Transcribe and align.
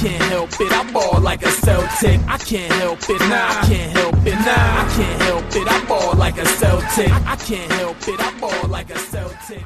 can't 0.00 0.22
help 0.22 0.50
it. 0.58 0.72
I 0.72 0.90
ball 0.92 1.20
like 1.20 1.42
a 1.42 1.50
Celtic. 1.50 2.20
I 2.26 2.38
can't 2.38 2.72
help 2.72 3.00
it. 3.02 3.20
Nah, 3.20 3.48
I 3.48 3.66
can't 3.68 3.92
help 3.92 4.14
it. 4.26 4.32
Nah, 4.32 4.46
I 4.46 4.92
can't 4.96 5.22
help 5.22 5.44
it. 5.54 5.68
I 5.70 5.84
ball 5.84 6.14
like 6.16 6.38
a 6.38 6.46
Celtic. 6.46 7.12
I 7.26 7.36
can't 7.36 7.70
help 7.72 8.08
it. 8.08 8.18
I 8.18 8.40
ball 8.40 8.68
like 8.68 8.88
a 8.88 8.98
Celtic. 8.98 9.62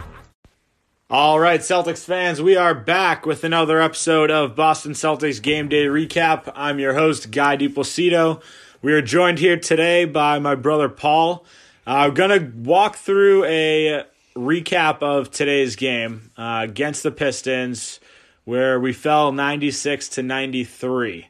All 1.08 1.38
right, 1.38 1.60
Celtics 1.60 2.04
fans, 2.04 2.42
we 2.42 2.56
are 2.56 2.74
back 2.74 3.24
with 3.24 3.44
another 3.44 3.80
episode 3.80 4.32
of 4.32 4.56
Boston 4.56 4.92
Celtics 4.92 5.40
Game 5.40 5.68
Day 5.68 5.84
Recap. 5.84 6.52
I'm 6.56 6.80
your 6.80 6.94
host, 6.94 7.30
Guy 7.30 7.56
DiPlacido. 7.56 8.42
We 8.82 8.92
are 8.92 9.02
joined 9.02 9.38
here 9.38 9.56
today 9.56 10.04
by 10.04 10.40
my 10.40 10.56
brother 10.56 10.88
Paul. 10.88 11.46
I'm 11.86 12.12
going 12.12 12.40
to 12.40 12.58
walk 12.58 12.96
through 12.96 13.44
a 13.44 14.02
recap 14.34 15.00
of 15.00 15.30
today's 15.30 15.76
game 15.76 16.32
uh, 16.36 16.62
against 16.64 17.04
the 17.04 17.12
Pistons, 17.12 18.00
where 18.44 18.78
we 18.78 18.92
fell 18.92 19.32
96 19.32 20.08
to 20.10 20.22
93. 20.22 21.28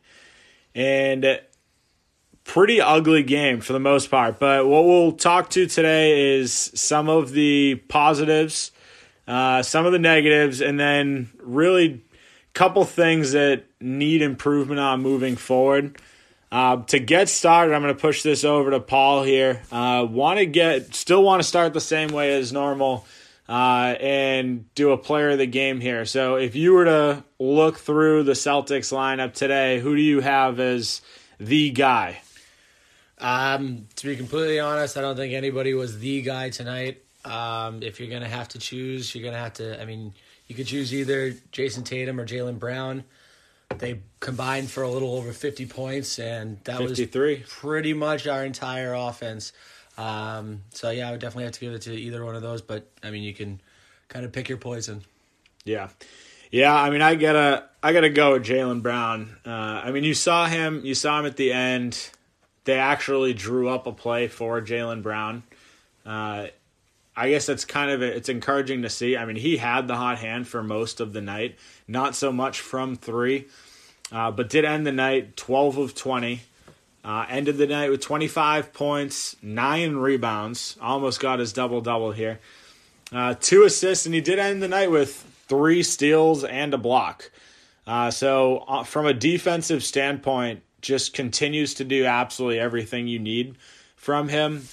And 0.75 1.41
pretty 2.45 2.81
ugly 2.81 3.22
game 3.22 3.61
for 3.61 3.72
the 3.72 3.81
most 3.81 4.11
part. 4.11 4.39
But 4.39 4.67
what 4.67 4.85
we'll 4.85 5.13
talk 5.13 5.50
to 5.50 5.67
today 5.67 6.39
is 6.39 6.53
some 6.53 7.08
of 7.08 7.32
the 7.32 7.77
positives, 7.89 8.71
uh, 9.27 9.63
some 9.63 9.86
of 9.86 9.93
the 9.93 9.99
negatives, 9.99 10.61
and 10.61 10.79
then 10.79 11.31
really 11.41 12.03
couple 12.55 12.85
things 12.85 13.33
that 13.33 13.64
need 13.81 14.22
improvement 14.22 14.81
on 14.81 15.03
moving 15.03 15.36
forward. 15.36 15.99
Uh, 16.53 16.77
to 16.85 17.00
get 17.00 17.29
started, 17.29 17.75
I'm 17.75 17.83
going 17.83 17.93
to 17.93 18.00
push 18.00 18.22
this 18.22 18.44
over 18.44 18.71
to 18.71 18.79
Paul 18.79 19.25
here. 19.25 19.63
Uh, 19.72 20.07
want 20.08 20.39
to 20.39 20.46
get, 20.46 20.94
still 20.94 21.22
want 21.25 21.43
to 21.43 21.49
start 21.49 21.75
the 21.75 21.81
same 21.81 22.11
way 22.11 22.33
as 22.36 22.53
normal, 22.53 23.05
uh, 23.48 23.94
and 24.00 24.72
do 24.75 24.93
a 24.93 24.98
player 24.98 25.30
of 25.30 25.39
the 25.39 25.46
game 25.46 25.80
here. 25.80 26.04
So, 26.04 26.36
if 26.36 26.54
you 26.54 26.72
were 26.72 26.85
to 26.85 27.25
look 27.39 27.79
through 27.79 28.25
the 28.25 28.32
Celtics 28.32 28.93
lineup 28.93 29.35
today, 29.35 29.80
who 29.80 29.94
do 29.96 30.02
you 30.02 30.21
have 30.21 30.61
as 30.61 31.02
the 31.39 31.71
guy? 31.71 32.20
Um, 33.19 33.86
to 33.96 34.06
be 34.06 34.16
completely 34.16 34.60
honest, 34.60 34.96
I 34.96 35.00
don't 35.00 35.16
think 35.16 35.32
anybody 35.34 35.74
was 35.74 35.98
the 35.98 36.22
guy 36.22 36.50
tonight. 36.50 37.02
Um, 37.24 37.82
if 37.82 38.00
you're 38.00 38.10
gonna 38.10 38.28
have 38.28 38.48
to 38.48 38.58
choose, 38.58 39.14
you're 39.14 39.24
gonna 39.24 39.42
have 39.42 39.54
to. 39.54 39.80
I 39.80 39.84
mean, 39.84 40.12
you 40.47 40.54
could 40.54 40.66
choose 40.66 40.92
either 40.92 41.32
Jayson 41.52 41.84
Tatum 41.84 42.20
or 42.20 42.26
Jaylen 42.26 42.58
Brown. 42.58 43.04
They 43.78 44.00
combined 44.20 44.70
for 44.70 44.82
a 44.82 44.91
little 44.91 45.14
over 45.16 45.32
50 45.32 45.66
points, 45.66 46.19
and 46.19 46.58
that 46.64 46.78
53. 46.78 47.38
was 47.38 47.48
pretty 47.48 47.94
much 47.94 48.26
our 48.26 48.44
entire 48.44 48.92
offense. 48.92 49.52
Um, 49.97 50.62
so 50.70 50.91
yeah, 50.91 51.09
I 51.09 51.12
would 51.12 51.20
definitely 51.20 51.45
have 51.45 51.53
to 51.53 51.61
give 51.61 51.73
it 51.73 51.83
to 51.83 51.95
either 51.95 52.25
one 52.25 52.34
of 52.34 52.42
those. 52.42 52.62
But 52.62 52.89
I 53.03 53.11
mean, 53.11 53.23
you 53.23 53.34
can 53.34 53.61
kind 54.09 54.25
of 54.25 54.33
pick 54.33 54.48
your 54.48 54.59
poison. 54.59 55.03
Yeah, 55.64 55.89
yeah. 56.50 56.75
I 56.75 56.91
mean, 56.91 57.03
I 57.03 57.14
gotta, 57.14 57.69
I 57.83 57.92
gotta 57.92 58.11
go 58.11 58.33
with 58.33 58.45
Jaylen 58.45 58.83
Brown. 58.83 59.37
Uh, 59.47 59.50
I 59.50 59.91
mean, 59.92 60.05
you 60.05 60.15
saw 60.15 60.47
him, 60.47 60.83
you 60.84 60.95
saw 60.95 61.20
him 61.20 61.27
at 61.27 61.37
the 61.37 61.53
end. 61.53 62.11
They 62.65 62.78
actually 62.78 63.34
drew 63.34 63.69
up 63.69 63.87
a 63.87 63.92
play 63.92 64.27
for 64.27 64.61
Jaylen 64.61 65.03
Brown. 65.03 65.42
Uh, 66.05 66.47
I 67.17 67.31
guess 67.31 67.47
that's 67.47 67.65
kind 67.65 67.91
of 67.91 68.03
it's 68.03 68.28
encouraging 68.28 68.83
to 68.83 68.91
see. 68.91 69.17
I 69.17 69.25
mean, 69.25 69.37
he 69.37 69.59
had 69.59 69.87
the 69.87 69.97
hot 69.97 70.19
hand 70.19 70.48
for 70.48 70.62
most 70.62 71.00
of 71.00 71.12
the 71.12 71.20
night, 71.20 71.56
not 71.87 72.17
so 72.17 72.33
much 72.33 72.61
from 72.61 72.97
three, 72.97 73.47
uh, 74.11 74.31
but 74.33 74.48
did 74.48 74.65
end 74.65 74.87
the 74.87 74.92
night 74.92 75.37
twelve 75.37 75.78
of 75.78 75.95
twenty. 75.95 76.41
Uh, 77.05 77.27
ended 77.28 77.58
the 77.58 77.66
night 77.66 77.91
with 77.91 78.00
twenty 78.00 78.27
five 78.27 78.72
points, 78.72 79.36
nine 79.42 79.94
rebounds, 79.97 80.78
almost 80.80 81.20
got 81.20 81.38
his 81.38 81.52
double 81.52 81.83
double 81.83 82.12
here, 82.12 82.41
uh, 83.12 83.34
two 83.38 83.64
assists, 83.64 84.06
and 84.06 84.14
he 84.14 84.22
did 84.22 84.38
end 84.38 84.62
the 84.62 84.69
night 84.69 84.91
with 84.91 85.12
three 85.47 85.82
steals 85.82 86.44
and 86.44 86.72
a 86.72 86.78
block. 86.78 87.30
Uh, 87.86 88.10
so, 88.10 88.64
uh, 88.66 88.82
from 88.82 89.05
a 89.05 89.12
defensive 89.12 89.84
standpoint, 89.84 90.62
just 90.80 91.12
continues 91.12 91.75
to 91.75 91.84
do 91.84 92.06
absolutely 92.06 92.58
everything 92.58 93.06
you 93.06 93.19
need 93.19 93.56
from 93.97 94.28
him. 94.28 94.66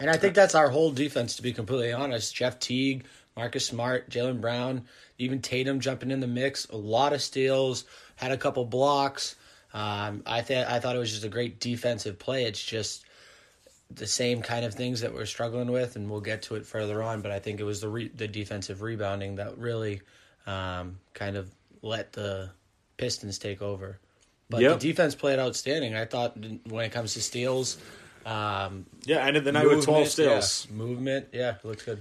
And 0.00 0.08
I 0.08 0.16
think 0.16 0.34
that's 0.34 0.54
our 0.54 0.70
whole 0.70 0.90
defense, 0.90 1.36
to 1.36 1.42
be 1.42 1.52
completely 1.52 1.92
honest. 1.92 2.34
Jeff 2.34 2.58
Teague, 2.58 3.04
Marcus 3.36 3.66
Smart, 3.66 4.08
Jaylen 4.08 4.40
Brown, 4.40 4.86
even 5.18 5.42
Tatum 5.42 5.80
jumping 5.80 6.10
in 6.10 6.20
the 6.20 6.26
mix. 6.26 6.66
A 6.70 6.76
lot 6.76 7.12
of 7.12 7.20
steals, 7.20 7.84
had 8.16 8.32
a 8.32 8.38
couple 8.38 8.64
blocks. 8.64 9.36
Um, 9.74 10.22
I 10.24 10.40
th- 10.40 10.66
I 10.66 10.78
thought 10.80 10.96
it 10.96 11.00
was 11.00 11.10
just 11.10 11.24
a 11.24 11.28
great 11.28 11.58
defensive 11.60 12.18
play. 12.18 12.44
It's 12.44 12.62
just 12.64 13.04
the 13.90 14.06
same 14.06 14.40
kind 14.40 14.64
of 14.64 14.72
things 14.74 15.00
that 15.02 15.12
we're 15.12 15.26
struggling 15.26 15.70
with, 15.70 15.96
and 15.96 16.08
we'll 16.10 16.20
get 16.20 16.42
to 16.42 16.54
it 16.54 16.64
further 16.64 17.02
on. 17.02 17.20
But 17.22 17.32
I 17.32 17.40
think 17.40 17.60
it 17.60 17.64
was 17.64 17.80
the 17.80 17.88
re- 17.88 18.08
the 18.14 18.28
defensive 18.28 18.82
rebounding 18.82 19.36
that 19.36 19.58
really 19.58 20.00
um, 20.46 20.98
kind 21.12 21.36
of 21.36 21.50
let 21.82 22.12
the 22.12 22.50
Pistons 22.96 23.38
take 23.38 23.60
over. 23.60 23.98
But 24.48 24.60
Yep. 24.62 24.78
the 24.78 24.88
defense 24.88 25.14
played 25.14 25.38
outstanding. 25.40 25.94
I 25.96 26.04
thought 26.04 26.36
when 26.68 26.84
it 26.84 26.92
comes 26.92 27.14
to 27.14 27.20
steals, 27.22 27.76
um, 28.24 28.86
Yeah, 29.04 29.26
ended 29.26 29.44
the 29.44 29.52
night 29.52 29.66
with 29.66 29.84
twelve 29.84 30.00
movement, 30.06 30.12
steals. 30.12 30.66
yeah, 30.70 30.76
movement, 30.76 31.28
yeah, 31.32 31.56
it 31.56 31.64
looks 31.64 31.82
good. 31.82 32.00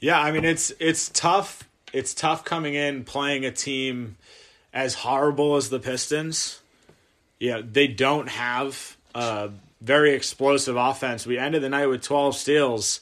Yeah, 0.00 0.18
I 0.20 0.32
mean 0.32 0.44
it's 0.46 0.72
it's 0.80 1.10
tough. 1.10 1.68
It's 1.92 2.14
tough 2.14 2.44
coming 2.46 2.72
in 2.74 3.04
playing 3.04 3.44
a 3.44 3.50
team 3.52 4.16
as 4.72 4.94
horrible 4.94 5.56
as 5.56 5.68
the 5.68 5.78
Pistons. 5.78 6.61
Yeah, 7.42 7.60
they 7.60 7.88
don't 7.88 8.28
have 8.28 8.96
a 9.16 9.50
very 9.80 10.14
explosive 10.14 10.76
offense. 10.76 11.26
We 11.26 11.38
ended 11.38 11.60
the 11.60 11.68
night 11.68 11.86
with 11.86 12.00
12 12.00 12.36
steals. 12.36 13.00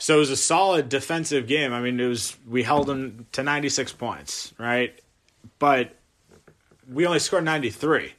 So 0.00 0.16
it 0.16 0.18
was 0.18 0.30
a 0.30 0.36
solid 0.36 0.88
defensive 0.88 1.46
game. 1.46 1.72
I 1.72 1.80
mean, 1.80 2.00
it 2.00 2.08
was 2.08 2.36
we 2.48 2.64
held 2.64 2.88
them 2.88 3.26
to 3.30 3.44
96 3.44 3.92
points, 3.92 4.52
right? 4.58 4.98
But 5.60 5.94
we 6.92 7.06
only 7.06 7.20
scored 7.20 7.44
93. 7.44 8.14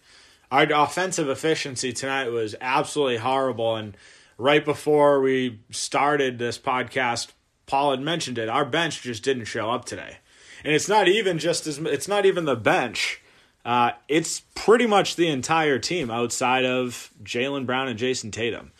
Our 0.49 0.63
offensive 0.71 1.27
efficiency 1.27 1.91
tonight 1.91 2.29
was 2.29 2.55
absolutely 2.61 3.17
horrible. 3.17 3.75
And 3.75 3.97
right 4.37 4.63
before 4.63 5.19
we 5.19 5.59
started 5.71 6.39
this 6.39 6.57
podcast, 6.57 7.33
Paul 7.65 7.91
had 7.91 7.99
mentioned 7.99 8.37
it. 8.37 8.47
Our 8.47 8.63
bench 8.63 9.01
just 9.01 9.23
didn't 9.23 9.45
show 9.45 9.71
up 9.71 9.83
today, 9.83 10.19
and 10.63 10.73
it's 10.73 10.87
not 10.87 11.09
even 11.09 11.37
just 11.37 11.67
as 11.67 11.79
it's 11.79 12.07
not 12.07 12.25
even 12.25 12.45
the 12.45 12.55
bench. 12.55 13.21
Uh, 13.69 13.91
it's 14.07 14.39
pretty 14.55 14.87
much 14.87 15.15
the 15.15 15.27
entire 15.27 15.77
team 15.77 16.09
outside 16.09 16.65
of 16.65 17.11
Jaylen 17.23 17.67
Brown 17.67 17.87
and 17.87 17.99
Jayson 17.99 18.31
Tatum. 18.31 18.71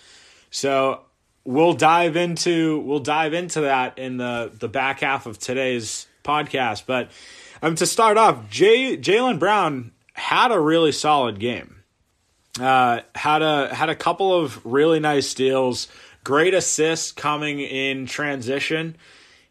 So 0.50 1.02
we'll 1.44 1.74
dive 1.74 2.16
into 2.16 2.80
we'll 2.80 2.98
dive 2.98 3.36
into 3.36 3.62
that 3.62 4.00
in 4.00 4.18
the 4.18 4.52
the 4.52 4.68
back 4.68 5.02
half 5.02 5.28
of 5.28 5.38
today's 5.38 6.08
podcast. 6.24 6.88
But 6.88 7.12
um, 7.62 7.76
to 7.76 7.86
start 7.86 8.18
off, 8.18 8.50
Jay 8.50 8.98
Jaylen 8.98 9.38
Brown 9.38 9.92
had 10.14 10.52
a 10.52 10.60
really 10.60 10.92
solid 10.92 11.40
game. 11.40 11.84
Uh, 12.60 13.02
had 13.14 13.44
a 13.44 13.72
had 13.72 13.90
a 13.90 13.96
couple 13.96 14.34
of 14.34 14.66
really 14.66 15.00
nice 15.00 15.28
steals, 15.28 15.88
great 16.24 16.56
assists 16.56 17.12
coming 17.12 17.60
in 17.60 18.08
transition, 18.08 18.96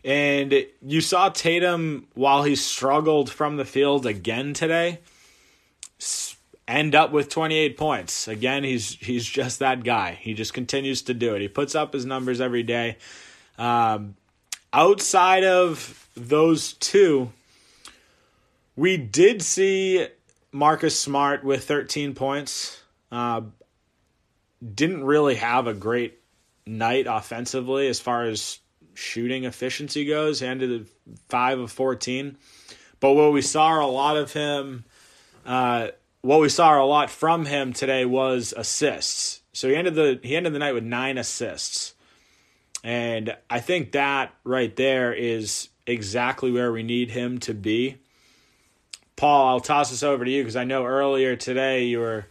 and 0.03 0.66
you 0.82 1.00
saw 1.00 1.28
Tatum 1.28 2.09
while 2.15 2.43
he 2.43 2.56
struggled 2.56 3.31
from 3.31 3.56
the 3.56 3.65
field 3.65 4.05
again 4.05 4.53
today. 4.53 4.99
End 6.66 6.94
up 6.94 7.12
with 7.12 7.31
28 7.31 7.78
points. 7.78 8.28
Again, 8.28 8.62
he's 8.62 8.94
he's 8.94 9.25
just 9.25 9.60
that 9.60 9.84
guy. 9.84 10.19
He 10.20 10.34
just 10.34 10.53
continues 10.53 11.03
to 11.03 11.14
do 11.14 11.34
it. 11.34 11.41
He 11.41 11.48
puts 11.48 11.75
up 11.75 11.94
his 11.94 12.04
numbers 12.04 12.41
every 12.42 12.62
day. 12.62 12.98
Um, 13.56 14.16
outside 14.72 15.44
of 15.44 16.08
those 16.14 16.75
two, 16.75 17.32
we 18.76 18.98
did 18.98 19.41
see 19.42 20.06
Marcus 20.53 20.98
Smart 20.98 21.42
with 21.42 21.64
13 21.64 22.14
points. 22.14 22.81
Uh, 23.10 23.42
didn't 24.75 25.04
really 25.04 25.37
have 25.37 25.66
a 25.66 25.75
great 25.75 26.20
night 26.66 27.06
offensively 27.08 27.88
as 27.88 27.98
far 27.98 28.25
as 28.25 28.58
shooting 28.94 29.44
efficiency 29.44 30.04
goes. 30.04 30.41
He 30.41 30.47
ended 30.47 30.87
5 31.28 31.60
of 31.60 31.72
14. 31.72 32.37
But 33.00 33.14
what 33.14 33.32
we 33.32 33.42
saw 33.42 33.84
a 33.84 33.87
lot 33.87 34.16
of 34.16 34.32
him, 34.32 34.84
uh, 35.48 35.88
what 36.20 36.41
we 36.41 36.50
saw 36.50 36.81
a 36.81 36.84
lot 36.84 37.11
from 37.11 37.46
him 37.46 37.72
today 37.72 38.05
was 38.05 38.52
assists. 38.56 39.40
So 39.52 39.69
he 39.69 39.75
ended 39.75 39.94
the 39.94 40.20
he 40.22 40.37
ended 40.37 40.52
the 40.52 40.58
night 40.58 40.75
with 40.75 40.84
nine 40.84 41.17
assists. 41.17 41.94
And 42.84 43.34
I 43.50 43.58
think 43.58 43.93
that 43.93 44.34
right 44.44 44.75
there 44.76 45.12
is 45.12 45.69
exactly 45.87 46.52
where 46.52 46.70
we 46.70 46.82
need 46.82 47.11
him 47.11 47.38
to 47.40 47.55
be. 47.55 47.96
Paul, 49.17 49.49
I'll 49.49 49.61
toss 49.61 49.90
this 49.90 50.02
over 50.02 50.25
to 50.25 50.31
you 50.31 50.43
because 50.43 50.55
I 50.55 50.64
know 50.64 50.84
earlier 50.84 51.34
today 51.34 51.87
you 51.87 51.99
were 51.99 52.26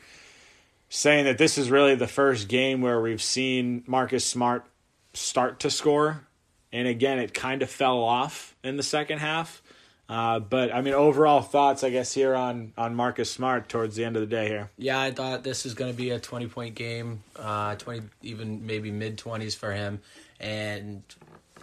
saying 0.90 1.26
that 1.26 1.38
this 1.38 1.58
is 1.58 1.70
really 1.70 1.96
the 1.96 2.08
first 2.08 2.48
game 2.48 2.82
where 2.82 3.02
we've 3.02 3.22
seen 3.22 3.84
Marcus 3.88 4.26
Smart 4.26 4.66
start 5.14 5.60
to 5.62 5.70
score. 5.70 6.28
And 6.72 6.88
again, 6.88 7.20
it 7.20 7.34
kind 7.34 7.62
of 7.62 7.70
fell 7.70 8.00
off 8.00 8.56
in 8.64 8.78
the 8.78 8.84
second 8.84 9.20
half. 9.20 9.62
Uh, 10.10 10.40
but 10.40 10.74
I 10.74 10.82
mean, 10.82 10.94
overall 10.94 11.42
thoughts, 11.42 11.84
I 11.84 11.90
guess, 11.90 12.14
here 12.14 12.34
on 12.34 12.74
on 12.78 12.96
Marcus 12.96 13.30
Smart 13.30 13.68
towards 13.68 13.96
the 13.96 14.06
end 14.06 14.16
of 14.16 14.22
the 14.22 14.28
day 14.28 14.48
here. 14.48 14.70
Yeah, 14.78 15.00
I 15.00 15.12
thought 15.12 15.44
this 15.44 15.66
was 15.66 15.74
going 15.74 15.92
to 15.92 15.98
be 15.98 16.12
a 16.12 16.20
20 16.20 16.48
point 16.48 16.76
game, 16.76 17.24
uh, 17.36 17.76
20, 17.76 18.04
even 18.22 18.66
maybe 18.66 18.90
mid 18.90 19.18
20s 19.18 19.56
for 19.56 19.74
him. 19.74 20.00
And 20.40 21.04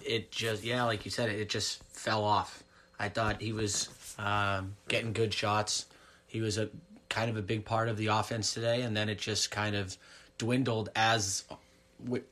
it 0.05 0.31
just, 0.31 0.63
yeah, 0.63 0.85
like 0.85 1.05
you 1.05 1.11
said, 1.11 1.31
it 1.31 1.49
just 1.49 1.83
fell 1.85 2.23
off. 2.23 2.63
I 2.99 3.09
thought 3.09 3.41
he 3.41 3.53
was 3.53 3.89
um, 4.19 4.75
getting 4.89 5.13
good 5.13 5.33
shots. 5.33 5.87
He 6.27 6.41
was 6.41 6.59
a 6.59 6.69
kind 7.09 7.31
of 7.31 7.37
a 7.37 7.43
big 7.43 7.65
part 7.65 7.89
of 7.89 7.97
the 7.97 8.09
offense 8.09 8.53
today, 8.53 8.83
and 8.83 8.97
then 8.97 9.09
it 9.09 9.19
just 9.19 9.51
kind 9.51 9.75
of 9.75 9.97
dwindled 10.37 10.91
as 10.97 11.45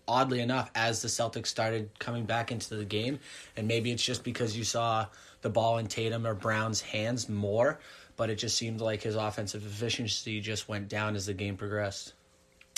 oddly 0.07 0.41
enough 0.41 0.71
as 0.75 1.01
the 1.03 1.09
Celtics 1.09 1.47
started 1.47 1.89
coming 1.99 2.25
back 2.25 2.53
into 2.53 2.75
the 2.75 2.85
game, 2.85 3.19
and 3.57 3.67
maybe 3.67 3.91
it's 3.91 4.03
just 4.03 4.25
because 4.25 4.57
you 4.57 4.65
saw 4.65 5.07
the 5.43 5.51
ball 5.51 5.79
in 5.79 5.87
Tatum 5.87 6.27
or 6.27 6.35
Brown's 6.35 6.81
hands 6.81 7.29
more, 7.29 7.79
but 8.17 8.31
it 8.31 8.37
just 8.37 8.57
seemed 8.57 8.81
like 8.81 9.03
his 9.03 9.17
offensive 9.17 9.67
efficiency 9.67 10.41
just 10.41 10.69
went 10.69 10.89
down 10.89 11.15
as 11.15 11.27
the 11.27 11.35
game 11.35 11.57
progressed. 11.57 12.15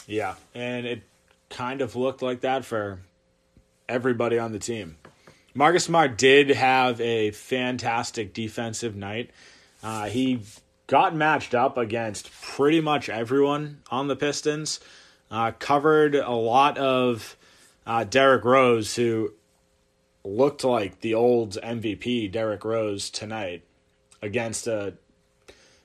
Yeah, 0.07 0.35
and 0.55 0.87
it 0.87 1.03
kind 1.51 1.81
of 1.81 1.97
looked 1.97 2.23
like 2.23 2.41
that 2.41 2.65
for 2.65 3.01
everybody 3.89 4.39
on 4.39 4.53
the 4.53 4.59
team. 4.59 4.97
Marcus 5.55 5.85
Smart 5.85 6.19
did 6.19 6.51
have 6.51 7.01
a 7.01 7.31
fantastic 7.31 8.35
defensive 8.35 8.97
night. 8.97 9.31
Uh, 9.83 10.07
he 10.07 10.41
got 10.87 11.15
matched 11.15 11.55
up 11.55 11.79
against 11.79 12.33
pretty 12.43 12.81
much 12.81 13.09
everyone 13.09 13.81
on 13.91 14.09
the 14.09 14.17
Pistons. 14.17 14.81
Uh, 15.31 15.53
covered 15.53 16.15
a 16.15 16.33
lot 16.33 16.77
of 16.79 17.37
uh, 17.87 18.05
Derrick 18.05 18.45
Rose, 18.45 18.97
who 18.97 19.33
looked 20.25 20.65
like 20.65 21.00
the 21.00 21.15
old 21.15 21.59
MVP 21.62 22.32
Derrick 22.32 22.65
Rose 22.65 23.11
tonight 23.11 23.62
against 24.23 24.67
a 24.67 24.94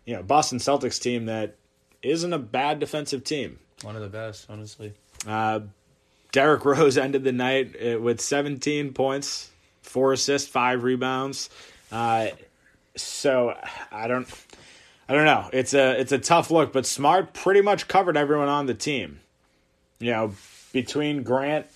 you 0.05 0.15
know 0.15 0.23
Boston 0.23 0.59
Celtics 0.59 0.99
team 0.99 1.25
that 1.25 1.55
isn't 2.01 2.33
a 2.33 2.39
bad 2.39 2.79
defensive 2.79 3.23
team. 3.23 3.59
One 3.81 3.95
of 3.95 4.01
the 4.01 4.09
best, 4.09 4.47
honestly. 4.49 4.93
Uh, 5.27 5.61
Derrick 6.31 6.63
Rose 6.65 6.97
ended 6.97 7.23
the 7.23 7.31
night 7.31 7.75
uh, 7.75 7.99
with 7.99 8.21
17 8.21 8.93
points, 8.93 9.49
four 9.81 10.13
assists, 10.13 10.47
five 10.47 10.83
rebounds. 10.83 11.49
Uh, 11.91 12.27
so 12.95 13.57
I 13.91 14.07
don't, 14.07 14.27
I 15.07 15.13
don't 15.13 15.25
know. 15.25 15.49
It's 15.53 15.73
a 15.73 15.99
it's 15.99 16.11
a 16.11 16.19
tough 16.19 16.51
look, 16.51 16.73
but 16.73 16.85
Smart 16.85 17.33
pretty 17.33 17.61
much 17.61 17.87
covered 17.87 18.17
everyone 18.17 18.49
on 18.49 18.65
the 18.65 18.73
team. 18.73 19.19
You 19.99 20.11
know, 20.11 20.33
between 20.71 21.23
Grant, 21.23 21.69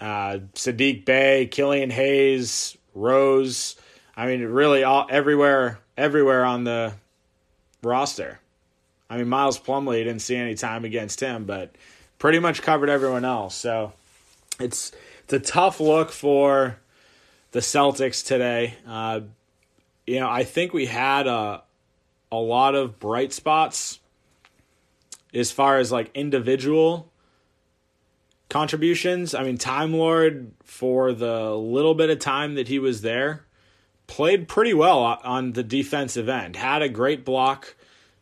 uh, 0.00 0.38
Saddiq 0.54 1.04
Bey, 1.04 1.46
Killian 1.46 1.90
Hayes, 1.90 2.76
Rose. 2.94 3.76
I 4.16 4.26
mean, 4.26 4.42
really 4.42 4.84
all 4.84 5.06
everywhere, 5.10 5.80
everywhere 5.96 6.44
on 6.44 6.64
the 6.64 6.94
roster. 7.82 8.40
I 9.08 9.16
mean, 9.16 9.28
Miles 9.28 9.58
Plumlee 9.58 10.04
didn't 10.04 10.20
see 10.20 10.36
any 10.36 10.54
time 10.54 10.84
against 10.84 11.20
him, 11.20 11.44
but 11.44 11.74
pretty 12.18 12.38
much 12.38 12.62
covered 12.62 12.88
everyone 12.88 13.24
else. 13.24 13.54
So 13.54 13.92
it's 14.60 14.92
it's 15.24 15.32
a 15.32 15.40
tough 15.40 15.80
look 15.80 16.10
for 16.12 16.78
the 17.52 17.60
Celtics 17.60 18.24
today. 18.24 18.76
Uh, 18.86 19.22
you 20.06 20.20
know, 20.20 20.28
I 20.28 20.44
think 20.44 20.72
we 20.72 20.86
had 20.86 21.26
a 21.26 21.62
a 22.32 22.36
lot 22.36 22.74
of 22.76 23.00
bright 23.00 23.32
spots 23.32 23.98
as 25.34 25.50
far 25.50 25.78
as 25.78 25.90
like 25.90 26.10
individual 26.14 27.09
contributions. 28.50 29.34
I 29.34 29.42
mean, 29.42 29.56
Time 29.56 29.94
Lord 29.94 30.52
for 30.64 31.14
the 31.14 31.54
little 31.54 31.94
bit 31.94 32.10
of 32.10 32.18
time 32.18 32.56
that 32.56 32.68
he 32.68 32.78
was 32.78 33.00
there 33.00 33.46
played 34.06 34.48
pretty 34.48 34.74
well 34.74 34.98
on 34.98 35.52
the 35.52 35.62
defensive 35.62 36.28
end. 36.28 36.56
Had 36.56 36.82
a 36.82 36.88
great 36.88 37.24
block. 37.24 37.74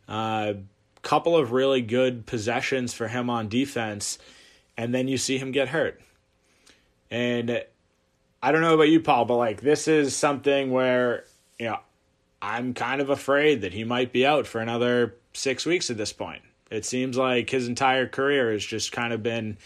Uh, 0.06 0.54
couple 1.02 1.36
of 1.36 1.52
really 1.52 1.80
good 1.80 2.26
possessions 2.26 2.92
for 2.92 3.08
him 3.08 3.30
on 3.30 3.48
defense, 3.48 4.18
and 4.76 4.94
then 4.94 5.08
you 5.08 5.16
see 5.16 5.38
him 5.38 5.52
get 5.52 5.68
hurt. 5.68 6.00
And 7.10 7.62
I 8.42 8.52
don't 8.52 8.60
know 8.60 8.74
about 8.74 8.90
you, 8.90 9.00
Paul, 9.00 9.24
but 9.24 9.36
like 9.36 9.60
this 9.62 9.88
is 9.88 10.14
something 10.14 10.70
where, 10.70 11.24
you 11.58 11.66
know, 11.66 11.78
I'm 12.42 12.74
kind 12.74 13.00
of 13.00 13.10
afraid 13.10 13.62
that 13.62 13.72
he 13.72 13.84
might 13.84 14.12
be 14.12 14.26
out 14.26 14.46
for 14.46 14.60
another 14.60 15.16
six 15.32 15.64
weeks 15.64 15.90
at 15.90 15.96
this 15.96 16.12
point. 16.12 16.42
It 16.70 16.84
seems 16.84 17.16
like 17.16 17.48
his 17.48 17.66
entire 17.66 18.06
career 18.06 18.52
has 18.52 18.64
just 18.64 18.92
kind 18.92 19.12
of 19.12 19.22
been 19.22 19.56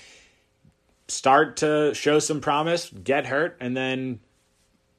start 1.12 1.58
to 1.58 1.94
show 1.94 2.18
some 2.18 2.40
promise, 2.40 2.90
get 2.90 3.26
hurt, 3.26 3.56
and 3.60 3.76
then 3.76 4.20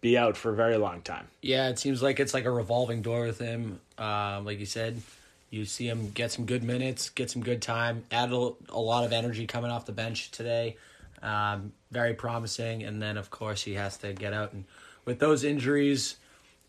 be 0.01 0.17
out 0.17 0.37
for 0.37 0.51
a 0.51 0.55
very 0.55 0.77
long 0.77 1.01
time. 1.01 1.27
Yeah, 1.41 1.69
it 1.69 1.79
seems 1.79 2.01
like 2.01 2.19
it's 2.19 2.33
like 2.33 2.45
a 2.45 2.51
revolving 2.51 3.01
door 3.01 3.25
with 3.25 3.39
him. 3.39 3.79
Uh, 3.97 4.41
like 4.43 4.59
you 4.59 4.65
said, 4.65 5.01
you 5.49 5.65
see 5.65 5.87
him 5.87 6.11
get 6.11 6.31
some 6.31 6.45
good 6.45 6.63
minutes, 6.63 7.09
get 7.09 7.31
some 7.31 7.41
good 7.41 7.61
time, 7.61 8.03
add 8.11 8.31
a, 8.31 8.51
a 8.69 8.79
lot 8.79 9.05
of 9.05 9.13
energy 9.13 9.47
coming 9.47 9.71
off 9.71 9.85
the 9.85 9.91
bench 9.91 10.31
today. 10.31 10.77
Um, 11.21 11.71
very 11.89 12.13
promising. 12.13 12.83
And 12.83 13.01
then, 13.01 13.17
of 13.17 13.29
course, 13.29 13.61
he 13.61 13.75
has 13.75 13.97
to 13.99 14.13
get 14.13 14.33
out. 14.33 14.51
And 14.51 14.65
with 15.05 15.19
those 15.19 15.43
injuries, 15.43 16.17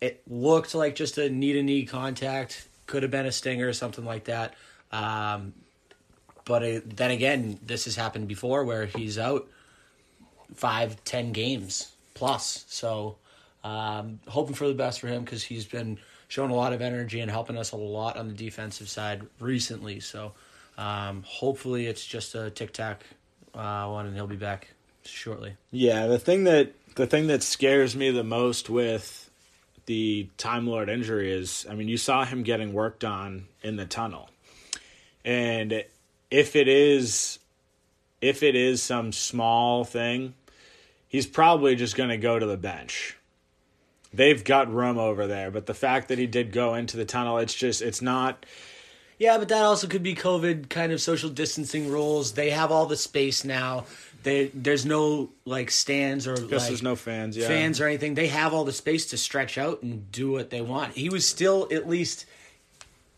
it 0.01 0.23
looked 0.29 0.75
like 0.75 0.95
just 0.95 1.19
a 1.19 1.29
knee 1.29 1.55
to 1.55 1.63
knee 1.63 1.85
contact. 1.87 2.69
Could 2.87 3.03
have 3.03 3.11
been 3.11 3.27
a 3.27 3.33
stinger 3.33 3.69
or 3.69 3.73
something 3.73 4.05
like 4.05 4.25
that. 4.25 4.55
Um, 4.93 5.55
but 6.45 6.63
it, 6.63 6.97
then 6.97 7.11
again, 7.11 7.59
this 7.65 7.85
has 7.85 7.97
happened 7.97 8.29
before 8.29 8.65
where 8.65 8.87
he's 8.87 9.19
out 9.19 9.49
five, 10.55 11.03
ten 11.05 11.33
games 11.33 11.93
plus. 12.15 12.65
So 12.69 13.17
um, 13.63 14.21
hoping 14.29 14.55
for 14.55 14.69
the 14.69 14.75
best 14.75 15.01
for 15.01 15.09
him 15.09 15.25
because 15.25 15.43
he's 15.43 15.65
been 15.65 15.99
showing 16.29 16.51
a 16.51 16.55
lot 16.55 16.73
of 16.73 16.83
energy 16.83 17.21
and 17.21 17.31
helping 17.31 17.57
us 17.57 17.73
a 17.73 17.77
lot 17.77 18.17
on 18.17 18.29
the 18.29 18.35
defensive 18.35 18.89
side 18.89 19.23
recently. 19.41 20.01
So 20.01 20.33
um, 20.77 21.23
hopefully 21.27 21.87
it's 21.87 22.05
just 22.05 22.35
a 22.35 22.51
tic 22.51 22.73
tac 22.73 23.05
uh, 23.55 23.89
one, 23.89 24.07
and 24.07 24.15
he'll 24.15 24.27
be 24.27 24.37
back 24.37 24.69
shortly. 25.05 25.57
Yeah, 25.71 26.07
the 26.07 26.19
thing 26.19 26.45
that 26.45 26.73
the 26.97 27.07
thing 27.07 27.27
that 27.29 27.43
scares 27.43 27.97
me 27.97 28.11
the 28.11 28.25
most 28.25 28.71
with 28.71 29.31
the 29.87 30.29
Time 30.39 30.67
Lord 30.67 30.89
injury 30.89 31.33
is, 31.33 31.67
I 31.69 31.75
mean, 31.75 31.89
you 31.89 31.97
saw 31.99 32.25
him 32.25 32.43
getting 32.43 32.73
worked 32.73 33.05
on 33.05 33.47
in 33.63 33.77
the 33.77 33.85
tunnel, 33.85 34.31
and 35.25 35.85
if 36.35 36.57
it 36.57 36.69
is, 36.69 37.39
if 38.21 38.43
it 38.43 38.55
is 38.55 38.83
some 38.83 39.13
small 39.13 39.85
thing, 39.85 40.35
he's 41.09 41.27
probably 41.27 41.77
just 41.77 41.97
going 41.97 42.11
to 42.11 42.17
go 42.17 42.39
to 42.39 42.47
the 42.47 42.57
bench 42.57 43.17
they've 44.15 44.45
got 44.45 44.73
room 44.73 44.99
over 44.99 45.27
there. 45.27 45.51
But 45.51 45.67
the 45.67 45.75
fact 45.75 46.09
that 46.09 46.19
he 46.19 46.27
did 46.27 46.53
go 46.53 46.75
into 46.75 46.97
the 46.97 47.05
tunnel, 47.05 47.39
it's 47.39 47.55
just 47.55 47.83
it's 47.83 48.01
not. 48.01 48.47
Yeah, 49.19 49.39
but 49.39 49.49
that 49.49 49.63
also 49.63 49.87
could 49.87 50.03
be 50.03 50.15
COVID 50.15 50.69
kind 50.69 50.93
of 50.93 51.01
social 51.01 51.31
distancing 51.31 51.91
rules. 51.91 52.33
They 52.33 52.51
have 52.51 52.73
all 52.73 52.87
the 52.87 52.97
space 52.97 53.45
now. 53.45 53.87
They, 54.23 54.47
there's 54.55 54.87
no 54.87 55.31
like 55.45 55.71
stands 55.71 56.27
or 56.27 56.35
because 56.35 56.63
like, 56.63 56.69
there's 56.69 56.83
no 56.83 56.97
fans, 56.97 57.37
yeah. 57.37 57.47
fans 57.47 57.81
or 57.81 57.87
anything. 57.87 58.15
They 58.15 58.29
have 58.29 58.55
all 58.55 58.65
the 58.65 58.73
space 58.73 59.07
to 59.07 59.19
stretch 59.19 59.59
out 59.59 59.83
and 59.83 60.11
do 60.11 60.33
what 60.33 60.51
they 60.51 60.63
want. 60.63 60.95
He 60.95 61.11
was 61.11 61.27
still 61.27 61.69
at 61.71 61.87
least 61.89 62.25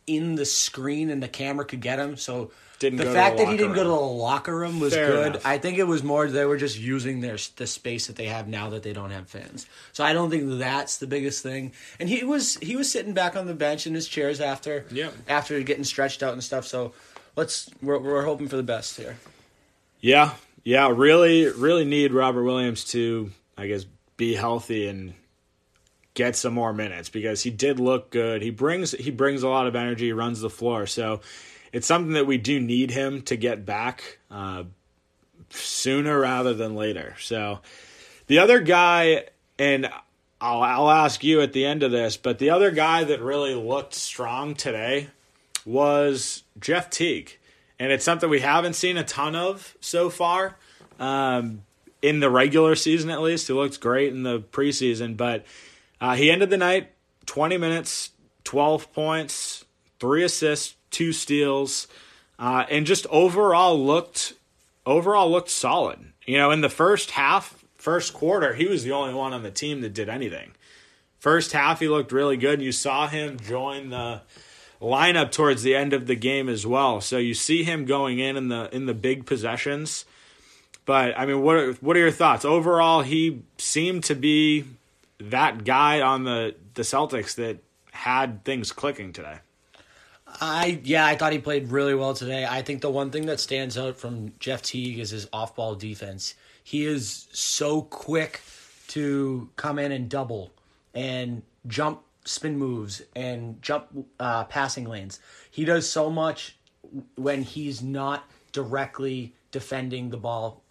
in 0.06 0.34
the 0.34 0.44
screen 0.44 1.10
and 1.10 1.22
the 1.22 1.28
camera 1.28 1.64
could 1.64 1.80
get 1.80 1.98
him. 1.98 2.16
So 2.16 2.50
didn't 2.78 2.98
the 2.98 3.06
fact 3.06 3.38
the 3.38 3.44
that 3.44 3.50
he 3.50 3.56
didn't 3.56 3.72
room. 3.72 3.76
go 3.76 3.82
to 3.84 3.88
the 3.88 3.94
locker 3.94 4.54
room 4.54 4.80
was 4.80 4.94
Fair 4.94 5.08
good. 5.08 5.26
Enough. 5.28 5.46
I 5.46 5.58
think 5.58 5.78
it 5.78 5.84
was 5.84 6.02
more 6.02 6.28
they 6.28 6.44
were 6.44 6.56
just 6.56 6.78
using 6.78 7.20
their 7.20 7.38
the 7.56 7.66
space 7.66 8.06
that 8.08 8.16
they 8.16 8.26
have 8.26 8.48
now 8.48 8.70
that 8.70 8.82
they 8.82 8.92
don't 8.92 9.10
have 9.10 9.28
fans. 9.28 9.66
So 9.92 10.04
I 10.04 10.12
don't 10.12 10.30
think 10.30 10.58
that's 10.58 10.98
the 10.98 11.06
biggest 11.06 11.42
thing. 11.42 11.72
And 11.98 12.08
he 12.08 12.22
was 12.24 12.56
he 12.58 12.76
was 12.76 12.90
sitting 12.90 13.14
back 13.14 13.34
on 13.34 13.46
the 13.46 13.54
bench 13.54 13.86
in 13.86 13.94
his 13.94 14.06
chairs 14.06 14.40
after 14.40 14.84
yeah. 14.90 15.10
after 15.28 15.60
getting 15.62 15.84
stretched 15.84 16.22
out 16.22 16.34
and 16.34 16.44
stuff. 16.44 16.66
So 16.66 16.92
let's 17.34 17.70
we're 17.82 17.98
we're 17.98 18.24
hoping 18.24 18.48
for 18.48 18.56
the 18.56 18.62
best 18.62 18.96
here. 18.96 19.16
Yeah, 20.00 20.34
yeah, 20.64 20.92
really 20.94 21.48
really 21.48 21.84
need 21.84 22.12
Robert 22.12 22.44
Williams 22.44 22.84
to 22.86 23.30
I 23.56 23.68
guess 23.68 23.86
be 24.16 24.34
healthy 24.34 24.88
and 24.88 25.14
get 26.14 26.34
some 26.34 26.54
more 26.54 26.72
minutes 26.72 27.08
because 27.08 27.42
he 27.42 27.50
did 27.50 27.78
look 27.78 28.10
good. 28.10 28.42
He 28.42 28.50
brings 28.50 28.90
he 28.92 29.10
brings 29.10 29.42
a 29.42 29.48
lot 29.48 29.66
of 29.66 29.76
energy, 29.76 30.06
he 30.06 30.12
runs 30.12 30.40
the 30.40 30.50
floor. 30.50 30.86
So 30.86 31.20
it's 31.72 31.86
something 31.86 32.14
that 32.14 32.26
we 32.26 32.38
do 32.38 32.60
need 32.60 32.90
him 32.90 33.22
to 33.22 33.36
get 33.36 33.66
back 33.66 34.18
uh, 34.30 34.64
sooner 35.50 36.20
rather 36.20 36.54
than 36.54 36.74
later. 36.74 37.14
So 37.18 37.60
the 38.26 38.38
other 38.38 38.60
guy, 38.60 39.24
and 39.58 39.88
I'll, 40.40 40.62
I'll 40.62 40.90
ask 40.90 41.24
you 41.24 41.40
at 41.40 41.52
the 41.52 41.64
end 41.64 41.82
of 41.82 41.90
this, 41.90 42.16
but 42.16 42.38
the 42.38 42.50
other 42.50 42.70
guy 42.70 43.04
that 43.04 43.20
really 43.20 43.54
looked 43.54 43.94
strong 43.94 44.54
today 44.54 45.08
was 45.64 46.44
Jeff 46.60 46.90
Teague. 46.90 47.38
And 47.78 47.92
it's 47.92 48.04
something 48.04 48.30
we 48.30 48.40
haven't 48.40 48.74
seen 48.74 48.96
a 48.96 49.04
ton 49.04 49.34
of 49.34 49.76
so 49.80 50.08
far. 50.08 50.56
Um, 50.98 51.62
in 52.00 52.20
the 52.20 52.30
regular 52.30 52.74
season, 52.74 53.10
at 53.10 53.20
least, 53.20 53.48
he 53.48 53.52
looked 53.52 53.80
great 53.80 54.12
in 54.12 54.22
the 54.22 54.40
preseason. 54.40 55.16
But 55.16 55.44
uh, 56.00 56.14
he 56.14 56.30
ended 56.30 56.50
the 56.50 56.56
night 56.56 56.92
20 57.26 57.58
minutes, 57.58 58.10
12 58.44 58.92
points, 58.92 59.64
three 59.98 60.22
assists, 60.22 60.75
two 60.96 61.12
steals, 61.12 61.88
uh, 62.38 62.64
and 62.70 62.86
just 62.86 63.06
overall 63.10 63.78
looked 63.78 64.32
overall 64.86 65.30
looked 65.30 65.50
solid. 65.50 65.98
You 66.24 66.38
know, 66.38 66.50
in 66.50 66.62
the 66.62 66.70
first 66.70 67.10
half, 67.10 67.62
first 67.76 68.14
quarter, 68.14 68.54
he 68.54 68.66
was 68.66 68.82
the 68.82 68.92
only 68.92 69.12
one 69.12 69.34
on 69.34 69.42
the 69.42 69.50
team 69.50 69.82
that 69.82 69.92
did 69.92 70.08
anything. 70.08 70.52
First 71.18 71.52
half, 71.52 71.80
he 71.80 71.88
looked 71.88 72.12
really 72.12 72.38
good. 72.38 72.62
You 72.62 72.72
saw 72.72 73.08
him 73.08 73.38
join 73.38 73.90
the 73.90 74.22
lineup 74.80 75.32
towards 75.32 75.62
the 75.62 75.74
end 75.74 75.92
of 75.92 76.06
the 76.06 76.16
game 76.16 76.48
as 76.48 76.66
well. 76.66 77.02
So 77.02 77.18
you 77.18 77.34
see 77.34 77.62
him 77.62 77.84
going 77.84 78.18
in 78.18 78.38
in 78.38 78.48
the 78.48 78.74
in 78.74 78.86
the 78.86 78.94
big 78.94 79.26
possessions. 79.26 80.06
But 80.86 81.18
I 81.18 81.26
mean, 81.26 81.42
what 81.42 81.56
are, 81.56 81.72
what 81.74 81.96
are 81.96 82.00
your 82.00 82.10
thoughts 82.10 82.46
overall? 82.46 83.02
He 83.02 83.42
seemed 83.58 84.04
to 84.04 84.14
be 84.14 84.64
that 85.20 85.64
guy 85.64 86.00
on 86.00 86.24
the 86.24 86.54
the 86.72 86.82
Celtics 86.82 87.34
that 87.34 87.58
had 87.92 88.44
things 88.44 88.72
clicking 88.72 89.12
today. 89.12 89.40
I 90.40 90.80
yeah, 90.84 91.06
I 91.06 91.16
thought 91.16 91.32
he 91.32 91.38
played 91.38 91.70
really 91.70 91.94
well 91.94 92.14
today. 92.14 92.46
I 92.48 92.62
think 92.62 92.80
the 92.82 92.90
one 92.90 93.10
thing 93.10 93.26
that 93.26 93.40
stands 93.40 93.78
out 93.78 93.96
from 93.96 94.32
Jeff 94.38 94.62
Teague 94.62 94.98
is 94.98 95.10
his 95.10 95.28
off-ball 95.32 95.76
defense. 95.76 96.34
He 96.62 96.84
is 96.84 97.28
so 97.32 97.82
quick 97.82 98.40
to 98.88 99.48
come 99.56 99.78
in 99.78 99.92
and 99.92 100.08
double 100.08 100.50
and 100.94 101.42
jump 101.66 102.02
spin 102.24 102.58
moves 102.58 103.02
and 103.14 103.60
jump 103.62 103.86
uh, 104.18 104.44
passing 104.44 104.84
lanes. 104.84 105.20
He 105.50 105.64
does 105.64 105.88
so 105.88 106.10
much 106.10 106.56
when 107.14 107.42
he's 107.42 107.82
not 107.82 108.28
directly 108.52 109.34
defending 109.52 110.10
the 110.10 110.16
ball. 110.16 110.62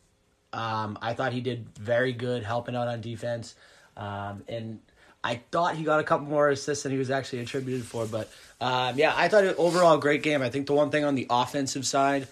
Um, 0.53 0.98
I 1.01 1.13
thought 1.13 1.34
he 1.34 1.41
did 1.41 1.67
very 1.77 2.13
good 2.13 2.43
helping 2.43 2.75
out 2.75 2.88
on 2.88 3.01
defense. 3.01 3.55
Um, 3.98 4.43
and 4.48 4.79
I 5.25 5.41
thought 5.50 5.75
he 5.75 5.84
got 5.84 6.00
a 6.00 6.03
couple 6.03 6.27
more 6.27 6.50
assists 6.50 6.84
than 6.84 6.91
he 6.91 7.00
was 7.00 7.10
actually 7.10 7.39
attributed 7.39 7.84
for. 7.84 8.05
But 8.05 8.32
um, 8.62 8.96
yeah, 8.96 9.12
I 9.15 9.27
thought 9.27 9.44
it 9.44 9.58
overall 9.58 9.98
great 9.98 10.22
game. 10.22 10.44
I 10.44 10.51
think 10.51 10.67
the 10.67 10.74
one 10.74 10.91
thing 10.91 11.03
on 11.03 11.15
the 11.15 11.25
offensive 11.32 11.88
side, 11.88 12.27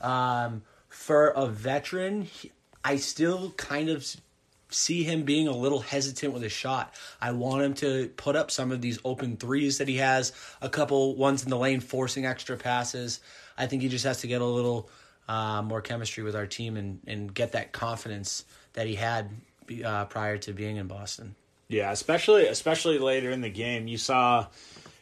um, 0.00 0.62
for 0.88 1.28
a 1.28 1.46
veteran, 1.46 2.22
he, 2.22 2.50
I 2.82 2.96
still 2.96 3.50
kind 3.58 3.90
of 3.90 4.06
see 4.70 5.02
him 5.02 5.24
being 5.24 5.46
a 5.46 5.52
little 5.52 5.80
hesitant 5.80 6.32
with 6.32 6.42
his 6.42 6.52
shot. 6.52 6.94
I 7.20 7.32
want 7.32 7.64
him 7.64 7.74
to 7.74 8.08
put 8.16 8.34
up 8.34 8.50
some 8.50 8.72
of 8.72 8.80
these 8.80 8.98
open 9.04 9.36
threes 9.36 9.76
that 9.76 9.88
he 9.88 9.96
has, 9.96 10.32
a 10.62 10.70
couple 10.70 11.16
ones 11.16 11.44
in 11.44 11.50
the 11.50 11.58
lane 11.58 11.80
forcing 11.80 12.24
extra 12.24 12.56
passes. 12.56 13.20
I 13.58 13.66
think 13.66 13.82
he 13.82 13.88
just 13.88 14.06
has 14.06 14.22
to 14.22 14.26
get 14.26 14.40
a 14.40 14.46
little 14.46 14.88
uh, 15.28 15.60
more 15.60 15.82
chemistry 15.82 16.24
with 16.24 16.34
our 16.34 16.46
team 16.46 16.78
and, 16.78 17.00
and 17.06 17.32
get 17.32 17.52
that 17.52 17.72
confidence 17.72 18.44
that 18.72 18.86
he 18.86 18.94
had 18.94 19.28
uh, 19.84 20.06
prior 20.06 20.38
to 20.38 20.54
being 20.54 20.76
in 20.76 20.86
Boston. 20.86 21.34
Yeah, 21.68 21.92
especially 21.92 22.46
especially 22.46 22.98
later 22.98 23.30
in 23.30 23.42
the 23.42 23.50
game, 23.50 23.88
you 23.88 23.98
saw 23.98 24.46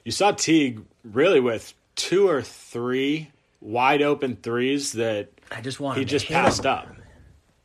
you 0.04 0.12
saw 0.12 0.32
Teague 0.32 0.82
really 1.04 1.40
with 1.40 1.74
two 1.94 2.28
or 2.28 2.42
three 2.42 3.30
wide 3.60 4.02
open 4.02 4.36
threes 4.36 4.92
that 4.92 5.28
I 5.50 5.60
just 5.60 5.78
want 5.78 5.98
he 5.98 6.04
just 6.04 6.26
passed 6.26 6.64
him. 6.64 6.70
up. 6.70 6.88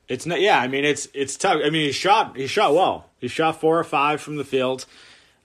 It's 0.08 0.26
not. 0.26 0.40
Yeah, 0.40 0.60
I 0.60 0.68
mean 0.68 0.86
it's 0.86 1.08
it's 1.14 1.36
tough. 1.36 1.62
I 1.64 1.70
mean 1.70 1.86
he 1.86 1.92
shot 1.92 2.38
he 2.38 2.46
shot 2.46 2.74
well. 2.74 3.10
He 3.20 3.28
shot 3.28 3.60
four 3.60 3.80
or 3.80 3.84
five 3.84 4.22
from 4.22 4.36
the 4.36 4.44
field. 4.44 4.86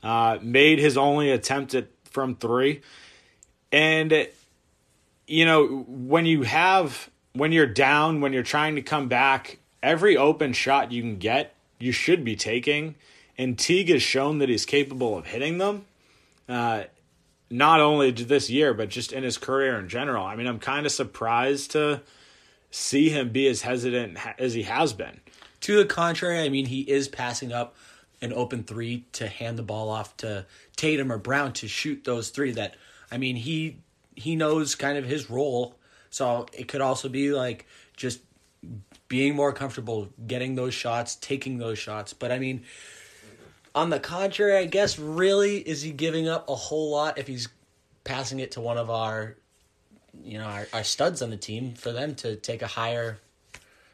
Uh, 0.02 0.38
made 0.42 0.78
his 0.78 0.96
only 0.96 1.30
attempt 1.30 1.74
at 1.74 1.88
from 2.04 2.36
three, 2.36 2.82
and 3.72 4.28
you 5.26 5.44
know 5.44 5.84
when 5.88 6.26
you 6.26 6.42
have 6.42 7.10
when 7.32 7.52
you're 7.52 7.66
down 7.66 8.20
when 8.20 8.32
you're 8.32 8.42
trying 8.42 8.74
to 8.76 8.82
come 8.82 9.08
back, 9.08 9.58
every 9.82 10.16
open 10.16 10.52
shot 10.52 10.92
you 10.92 11.00
can 11.00 11.16
get 11.16 11.54
you 11.78 11.92
should 11.92 12.24
be 12.24 12.36
taking 12.36 12.94
and 13.38 13.58
Teague 13.58 13.90
has 13.90 14.02
shown 14.02 14.38
that 14.38 14.48
he's 14.48 14.64
capable 14.64 15.16
of 15.16 15.26
hitting 15.26 15.58
them. 15.58 15.84
Uh, 16.48 16.84
not 17.50 17.80
only 17.80 18.10
this 18.10 18.50
year, 18.50 18.74
but 18.74 18.88
just 18.88 19.12
in 19.12 19.22
his 19.22 19.38
career 19.38 19.78
in 19.78 19.88
general. 19.88 20.24
I 20.24 20.36
mean, 20.36 20.46
I'm 20.46 20.58
kind 20.58 20.84
of 20.84 20.92
surprised 20.92 21.72
to 21.72 22.02
see 22.70 23.08
him 23.08 23.30
be 23.30 23.46
as 23.46 23.62
hesitant 23.62 24.18
as 24.38 24.54
he 24.54 24.62
has 24.64 24.92
been. 24.92 25.20
To 25.60 25.76
the 25.76 25.84
contrary, 25.84 26.40
I 26.40 26.48
mean, 26.48 26.66
he 26.66 26.80
is 26.80 27.08
passing 27.08 27.52
up 27.52 27.76
an 28.20 28.32
open 28.32 28.64
three 28.64 29.04
to 29.12 29.28
hand 29.28 29.58
the 29.58 29.62
ball 29.62 29.88
off 29.88 30.16
to 30.18 30.46
Tatum 30.76 31.12
or 31.12 31.18
Brown 31.18 31.52
to 31.54 31.68
shoot 31.68 32.04
those 32.04 32.30
three. 32.30 32.52
That 32.52 32.76
I 33.10 33.18
mean, 33.18 33.36
he 33.36 33.78
he 34.14 34.36
knows 34.36 34.74
kind 34.74 34.98
of 34.98 35.04
his 35.04 35.30
role. 35.30 35.76
So 36.10 36.46
it 36.52 36.68
could 36.68 36.80
also 36.80 37.08
be 37.08 37.32
like 37.32 37.66
just 37.96 38.20
being 39.08 39.34
more 39.36 39.52
comfortable 39.52 40.08
getting 40.26 40.54
those 40.54 40.74
shots, 40.74 41.16
taking 41.16 41.58
those 41.58 41.78
shots. 41.78 42.12
But 42.12 42.32
I 42.32 42.38
mean, 42.38 42.64
on 43.76 43.90
the 43.90 44.00
contrary, 44.00 44.56
I 44.56 44.64
guess 44.66 44.98
really 44.98 45.58
is 45.58 45.82
he 45.82 45.92
giving 45.92 46.28
up 46.28 46.48
a 46.48 46.54
whole 46.54 46.90
lot 46.90 47.18
if 47.18 47.28
he's 47.28 47.48
passing 48.02 48.40
it 48.40 48.52
to 48.52 48.60
one 48.60 48.78
of 48.78 48.90
our 48.90 49.36
you 50.24 50.38
know, 50.38 50.44
our, 50.44 50.66
our 50.72 50.84
studs 50.84 51.22
on 51.22 51.30
the 51.30 51.36
team 51.36 51.74
for 51.74 51.92
them 51.92 52.14
to 52.16 52.36
take 52.36 52.62
a 52.62 52.66
higher 52.66 53.18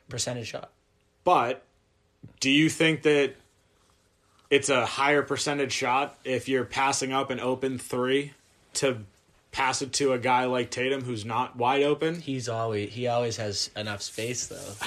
percentage 0.09 0.49
shot. 0.49 0.71
But 1.25 1.65
do 2.41 2.51
you 2.51 2.69
think 2.69 3.03
that 3.03 3.35
it's 4.51 4.69
a 4.69 4.87
higher 4.87 5.23
percentage 5.23 5.73
shot 5.73 6.19
if 6.25 6.49
you're 6.49 6.65
passing 6.65 7.13
up 7.13 7.31
an 7.31 7.41
open 7.41 7.79
three 7.79 8.33
to 8.75 8.99
pass 9.51 9.83
it 9.83 9.93
to 9.95 10.13
a 10.13 10.19
guy 10.19 10.45
like 10.47 10.71
Tatum 10.71 11.03
who's 11.03 11.25
not 11.25 11.57
wide 11.57 11.83
open? 11.83 12.21
He's 12.21 12.49
always 12.49 12.93
he 12.93 13.07
always 13.07 13.37
has 13.37 13.71
enough 13.77 14.03
space 14.03 14.47
though. 14.47 14.73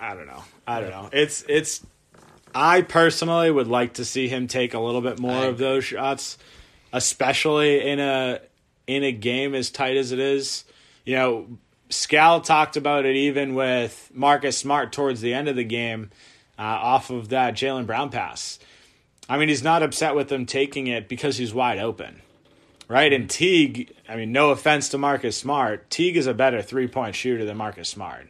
I 0.00 0.14
don't 0.14 0.26
know. 0.26 0.44
I 0.66 0.80
don't 0.80 0.90
know. 0.90 1.10
It's 1.12 1.44
it's 1.48 1.84
I 2.54 2.82
personally 2.82 3.50
would 3.50 3.68
like 3.68 3.94
to 3.94 4.04
see 4.04 4.28
him 4.28 4.46
take 4.46 4.74
a 4.74 4.78
little 4.78 5.00
bit 5.00 5.18
more 5.18 5.44
I, 5.44 5.46
of 5.46 5.58
those 5.58 5.84
shots, 5.84 6.38
especially 6.92 7.86
in 7.86 8.00
a 8.00 8.40
in 8.86 9.04
a 9.04 9.12
game 9.12 9.54
as 9.54 9.70
tight 9.70 9.96
as 9.96 10.12
it 10.12 10.18
is. 10.18 10.64
You 11.04 11.16
know, 11.16 11.46
Scal 11.90 12.42
talked 12.42 12.76
about 12.76 13.04
it 13.04 13.16
even 13.16 13.54
with 13.54 14.10
Marcus 14.12 14.58
Smart 14.58 14.92
towards 14.92 15.20
the 15.20 15.34
end 15.34 15.48
of 15.48 15.56
the 15.56 15.64
game 15.64 16.10
uh, 16.58 16.62
off 16.62 17.10
of 17.10 17.28
that 17.30 17.54
Jaylen 17.54 17.86
Brown 17.86 18.10
pass. 18.10 18.58
I 19.28 19.38
mean, 19.38 19.48
he's 19.48 19.62
not 19.62 19.82
upset 19.82 20.14
with 20.14 20.28
them 20.28 20.46
taking 20.46 20.86
it 20.86 21.08
because 21.08 21.36
he's 21.36 21.52
wide 21.52 21.78
open, 21.78 22.22
right? 22.88 23.12
And 23.12 23.28
Teague, 23.28 23.94
I 24.08 24.16
mean, 24.16 24.32
no 24.32 24.50
offense 24.50 24.88
to 24.90 24.98
Marcus 24.98 25.36
Smart, 25.36 25.88
Teague 25.90 26.16
is 26.16 26.26
a 26.26 26.34
better 26.34 26.62
three 26.62 26.88
point 26.88 27.14
shooter 27.14 27.44
than 27.44 27.56
Marcus 27.56 27.88
Smart. 27.88 28.28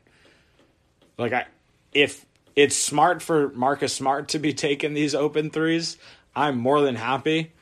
Like, 1.17 1.33
I, 1.33 1.47
if 1.93 2.27
it's 2.59 2.75
smart 2.75 3.23
for 3.23 3.51
Marcus 3.51 3.95
Smart 3.95 4.31
to 4.31 4.41
be 4.41 4.53
taking 4.53 4.93
these 4.93 5.15
open 5.15 5.49
threes. 5.49 5.97
I'm 6.35 6.59
more 6.59 6.81
than 6.81 6.97
happy 6.97 7.53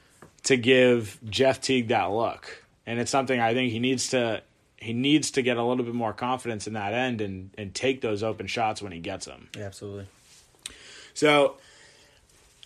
to 0.44 0.56
give 0.56 1.18
Jeff 1.28 1.60
Teague 1.60 1.88
that 1.88 2.06
look. 2.06 2.64
And 2.86 2.98
it's 2.98 3.10
something 3.10 3.38
I 3.38 3.52
think 3.52 3.72
he 3.72 3.78
needs 3.78 4.08
to 4.10 4.42
he 4.78 4.94
needs 4.94 5.32
to 5.32 5.42
get 5.42 5.58
a 5.58 5.62
little 5.62 5.84
bit 5.84 5.94
more 5.94 6.14
confidence 6.14 6.66
in 6.66 6.72
that 6.72 6.94
end 6.94 7.20
and 7.20 7.50
and 7.58 7.74
take 7.74 8.00
those 8.00 8.22
open 8.22 8.46
shots 8.46 8.80
when 8.80 8.90
he 8.90 8.98
gets 8.98 9.26
them. 9.26 9.50
Yeah, 9.54 9.64
absolutely. 9.64 10.06
So 11.12 11.58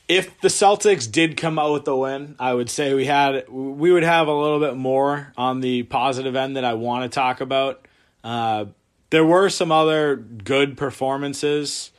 if 0.07 0.41
the 0.41 0.49
Celtics 0.49 1.11
did 1.11 1.37
come 1.37 1.59
out 1.59 1.73
with 1.73 1.85
the 1.85 1.97
win, 1.97 2.37
I 2.39 2.55
would 2.55 2.71
say 2.71 2.95
we 2.95 3.07
had 3.07 3.49
we 3.49 3.91
would 3.91 4.05
have 4.05 4.29
a 4.29 4.35
little 4.35 4.61
bit 4.61 4.77
more 4.77 5.33
on 5.37 5.63
the 5.63 5.83
positive 5.83 6.37
end 6.37 6.55
that 6.57 6.65
I 6.65 6.75
want 6.75 7.11
to 7.11 7.13
talk 7.13 7.41
about. 7.41 7.89
Uh, 8.23 8.67
there 9.11 9.25
were 9.25 9.49
some 9.49 9.73
other 9.73 10.15
good 10.15 10.77
performances. 10.77 11.91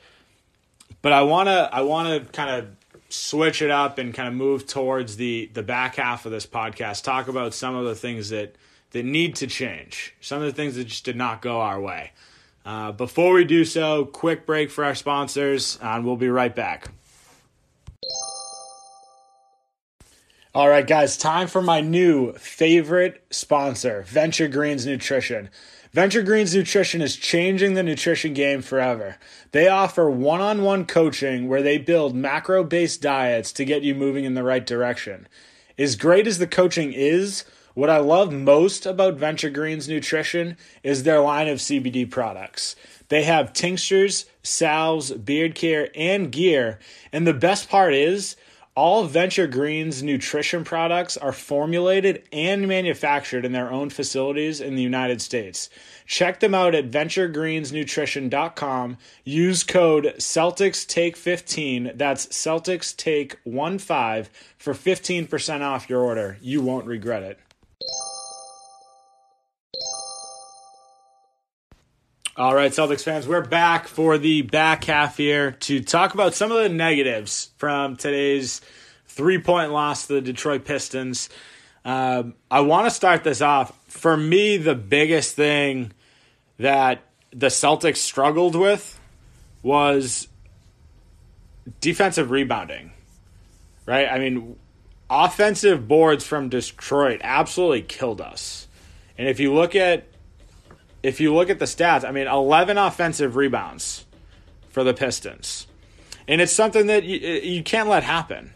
But 1.02 1.14
I 1.14 1.24
wanna 1.24 1.70
I 1.72 1.82
wanna 1.82 2.22
kind 2.22 2.50
of 2.50 2.68
switch 3.10 3.62
it 3.62 3.70
up 3.70 3.98
and 3.98 4.14
kind 4.14 4.28
of 4.28 4.34
move 4.34 4.68
towards 4.68 5.18
the 5.18 5.50
the 5.54 5.64
back 5.64 5.96
half 5.96 6.26
of 6.26 6.32
this 6.32 6.46
podcast. 6.46 7.04
Talk 7.04 7.28
about 7.28 7.54
some 7.54 7.76
of 7.76 7.86
the 7.86 7.96
things 7.96 8.30
that 8.30 8.56
that 8.92 9.06
need 9.06 9.36
to 9.38 9.48
change. 9.48 10.16
Some 10.22 10.40
of 10.42 10.46
the 10.46 10.54
things 10.54 10.76
that 10.76 10.86
just 10.86 11.06
did 11.06 11.16
not 11.16 11.42
go 11.42 11.62
our 11.62 11.80
way. 11.80 12.12
Uh, 12.64 12.92
before 12.92 13.34
we 13.34 13.44
do 13.44 13.66
so, 13.66 14.06
quick 14.06 14.46
break 14.46 14.70
for 14.70 14.84
our 14.86 14.94
sponsors, 14.94 15.80
and 15.82 16.06
we'll 16.06 16.16
be 16.16 16.30
right 16.30 16.56
back. 16.56 16.90
All 20.54 20.68
right, 20.68 20.86
guys, 20.86 21.16
time 21.16 21.48
for 21.48 21.62
my 21.62 21.80
new 21.80 22.34
favorite 22.34 23.24
sponsor, 23.32 24.04
Venture 24.04 24.50
Greens 24.50 24.86
Nutrition. 24.86 25.50
Venture 25.94 26.22
Greens 26.22 26.56
Nutrition 26.56 27.02
is 27.02 27.18
changing 27.18 27.74
the 27.74 27.84
nutrition 27.84 28.34
game 28.34 28.62
forever. 28.62 29.18
They 29.52 29.68
offer 29.68 30.10
one 30.10 30.40
on 30.40 30.62
one 30.62 30.86
coaching 30.86 31.50
where 31.50 31.62
they 31.62 31.78
build 31.78 32.16
macro 32.16 32.64
based 32.64 33.02
diets 33.02 33.52
to 33.54 33.66
get 33.66 33.84
you 33.84 33.94
moving 33.94 34.24
in 34.24 34.34
the 34.34 34.44
right 34.44 34.66
direction. 34.66 35.28
As 35.78 35.98
great 35.98 36.28
as 36.28 36.38
the 36.38 36.48
coaching 36.48 36.94
is, 36.94 37.44
what 37.74 37.90
I 37.90 37.98
love 37.98 38.32
most 38.32 38.86
about 38.86 39.16
Venture 39.16 39.50
Greens 39.50 39.90
Nutrition 39.90 40.56
is 40.82 41.04
their 41.04 41.20
line 41.20 41.50
of 41.50 41.60
CBD 41.60 42.10
products. 42.10 42.78
They 43.10 43.24
have 43.24 43.52
tinctures, 43.52 44.28
salves, 44.44 45.12
beard 45.12 45.56
care, 45.56 45.90
and 45.94 46.32
gear. 46.32 46.80
And 47.12 47.28
the 47.28 47.34
best 47.34 47.68
part 47.68 47.94
is, 47.94 48.38
all 48.74 49.04
Venture 49.04 49.48
Greens 49.48 50.02
nutrition 50.02 50.64
products 50.64 51.18
are 51.18 51.34
formulated 51.34 52.24
and 52.32 52.66
manufactured 52.68 53.44
in 53.44 53.52
their 53.52 53.70
own 53.70 53.90
facilities 53.90 54.62
in 54.62 54.76
the 54.76 54.82
United 54.82 55.22
States. 55.22 55.70
Check 56.06 56.40
them 56.40 56.56
out 56.56 56.74
at 56.74 56.90
venturegreensnutrition.com. 56.90 58.98
Use 59.26 59.64
code 59.64 60.14
CelticsTake15, 60.18 61.98
that's 61.98 62.28
Celtics 62.28 63.36
CelticsTake15 63.46 64.30
for 64.58 64.74
15% 64.74 65.62
off 65.62 65.90
your 65.90 66.02
order. 66.02 66.38
You 66.42 66.62
won't 66.62 66.86
regret 66.86 67.24
it. 67.24 67.40
All 72.38 72.56
right, 72.56 72.72
Celtics 72.72 73.04
fans, 73.04 73.28
we're 73.28 73.44
back 73.44 73.90
for 73.90 74.18
the 74.18 74.42
back 74.42 74.86
half 74.86 75.18
here 75.18 75.52
to 75.52 75.82
talk 75.82 76.14
about 76.14 76.34
some 76.34 76.50
of 76.50 76.64
the 76.64 76.70
negatives 76.70 77.50
from 77.58 77.98
today's 77.98 78.62
three 79.06 79.38
point 79.38 79.74
loss 79.74 80.08
to 80.08 80.14
the 80.14 80.22
Detroit 80.22 80.64
Pistons. 80.64 81.28
Um, 81.84 82.36
I 82.50 82.62
want 82.62 82.86
to 82.86 82.92
start 82.92 83.26
this 83.26 83.42
off. 83.42 83.78
For 83.88 84.16
me, 84.16 84.56
the 84.56 84.76
biggest 84.76 85.36
thing 85.36 85.92
that 86.58 87.02
the 87.32 87.48
Celtics 87.48 87.98
struggled 87.98 88.56
with 88.56 88.98
was 89.62 90.30
defensive 91.82 92.32
rebounding, 92.32 92.94
right? 93.86 94.08
I 94.08 94.20
mean, 94.20 94.56
offensive 95.10 95.86
boards 95.86 96.26
from 96.26 96.48
Detroit 96.48 97.20
absolutely 97.26 97.82
killed 97.82 98.22
us. 98.22 98.70
And 99.18 99.28
if 99.28 99.42
you 99.42 99.54
look 99.54 99.76
at 99.76 100.08
if 101.04 101.20
you 101.20 101.34
look 101.34 101.50
at 101.50 101.60
the 101.60 101.66
stats, 101.66 102.08
I 102.08 102.12
mean, 102.12 102.28
11 102.28 102.78
offensive 102.78 103.36
rebounds 103.36 104.06
for 104.70 104.84
the 104.84 104.94
Pistons. 104.94 105.68
And 106.28 106.42
it's 106.42 106.54
something 106.54 106.88
that 106.88 107.04
you, 107.04 107.18
you 107.18 107.64
can't 107.64 107.90
let 107.90 108.04
happen. 108.04 108.54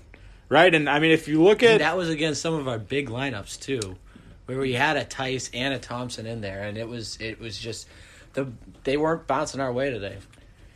Right? 0.47 0.73
And 0.73 0.87
I 0.87 0.99
mean, 0.99 1.11
if 1.11 1.27
you 1.27 1.43
look 1.43 1.63
at 1.63 1.71
And 1.71 1.81
that 1.81 1.97
was 1.97 2.09
against 2.09 2.41
some 2.41 2.53
of 2.53 2.67
our 2.67 2.77
big 2.77 3.09
lineups 3.09 3.59
too, 3.59 3.97
where 4.45 4.59
we 4.59 4.73
had 4.73 4.95
a 4.95 5.03
Theis 5.03 5.49
and 5.53 5.73
a 5.73 5.79
Thompson 5.79 6.27
in 6.27 6.41
there, 6.41 6.61
and 6.61 6.77
it 6.77 6.87
was 6.87 7.17
it 7.19 7.39
was 7.39 7.57
just 7.57 7.87
the 8.33 8.51
they 8.83 8.95
weren't 8.95 9.25
bouncing 9.25 9.59
our 9.59 9.73
way 9.73 9.89
today. 9.89 10.17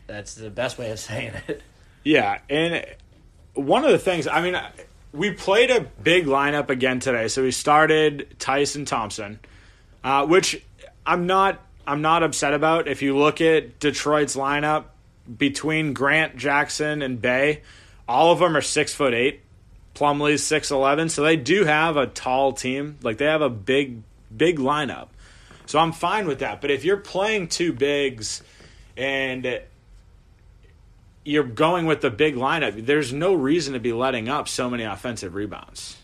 That's 0.08 0.34
the 0.34 0.50
best 0.50 0.80
way 0.80 0.90
of 0.90 1.00
saying 1.00 1.34
it. 1.48 1.62
Yeah, 2.04 2.40
and 2.50 2.84
one 3.54 3.86
of 3.86 3.92
the 3.92 4.00
things, 4.00 4.26
I 4.26 4.42
mean, 4.42 4.60
we 5.12 5.32
played 5.32 5.70
a 5.70 5.82
big 5.82 6.26
lineup 6.26 6.70
again 6.70 7.00
today. 7.00 7.28
So 7.28 7.44
we 7.44 7.52
started 7.52 8.36
Tyson 8.40 8.86
Thompson, 8.86 9.40
uh, 10.04 10.26
which 10.26 10.64
I'm 11.10 11.26
not 11.26 11.60
I'm 11.88 12.04
not 12.04 12.22
upset 12.22 12.54
about. 12.54 12.88
If 12.88 13.02
you 13.02 13.18
look 13.18 13.42
at 13.42 13.80
Detroit's 13.80 14.36
lineup 14.36 14.86
between 15.38 15.94
Grant, 15.94 16.38
Jackson, 16.38 17.02
and 17.02 17.20
Bey, 17.20 17.64
all 18.08 18.32
of 18.32 18.38
them 18.38 18.56
are 18.56 18.62
six 18.62 18.94
foot 18.94 19.16
eight. 19.16 19.42
Plumlee's 19.96 20.44
six 20.44 20.70
eleven, 20.70 21.10
so 21.10 21.24
they 21.24 21.36
do 21.36 21.66
have 21.66 21.98
a 21.98 22.06
tall 22.06 22.54
team. 22.54 23.00
Like 23.02 23.18
they 23.18 23.26
have 23.26 23.42
a 23.42 23.50
big 23.50 24.04
big 24.36 24.60
lineup. 24.60 25.08
So 25.66 25.80
I'm 25.80 25.94
fine 25.94 26.28
with 26.28 26.40
that. 26.40 26.62
But 26.62 26.70
if 26.70 26.86
you're 26.86 26.98
playing 26.98 27.48
two 27.48 27.74
bigs 27.74 28.44
and 28.96 29.62
you're 31.26 31.44
going 31.44 31.88
with 31.88 32.02
the 32.02 32.12
big 32.12 32.36
lineup, 32.36 32.86
there's 32.86 33.12
no 33.12 33.34
reason 33.34 33.74
to 33.74 33.80
be 33.80 33.94
letting 33.94 34.30
up 34.30 34.48
so 34.48 34.70
many 34.70 34.84
offensive 34.84 35.34
rebounds. 35.34 35.98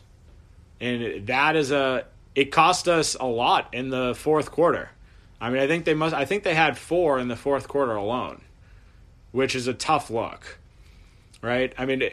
And 0.82 1.28
that 1.28 1.56
is 1.56 1.72
a 1.72 2.06
it 2.34 2.52
cost 2.52 2.88
us 2.88 3.16
a 3.20 3.26
lot 3.26 3.72
in 3.72 3.90
the 3.90 4.16
fourth 4.16 4.50
quarter. 4.50 4.90
I 5.40 5.50
mean, 5.50 5.62
I 5.62 5.68
think 5.68 5.86
they 5.86 5.94
must 5.94 6.16
I 6.16 6.26
think 6.26 6.44
they 6.44 6.56
had 6.56 6.78
4 6.78 7.20
in 7.20 7.28
the 7.28 7.36
fourth 7.36 7.68
quarter 7.68 7.96
alone, 7.96 8.42
which 9.32 9.56
is 9.56 9.68
a 9.68 9.74
tough 9.74 10.10
look. 10.10 10.60
Right? 11.42 11.74
I 11.78 11.86
mean, 11.86 12.04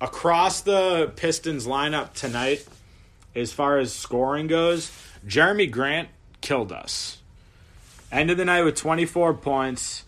across 0.00 0.62
the 0.62 1.12
Pistons 1.16 1.66
lineup 1.66 2.14
tonight 2.14 2.66
as 3.34 3.52
far 3.52 3.78
as 3.78 3.92
scoring 3.92 4.46
goes, 4.46 4.90
Jerami 5.26 5.70
Grant 5.70 6.08
killed 6.40 6.72
us. 6.72 7.18
End 8.10 8.30
of 8.30 8.36
the 8.36 8.44
night 8.44 8.62
with 8.62 8.76
24 8.76 9.34
points, 9.34 10.04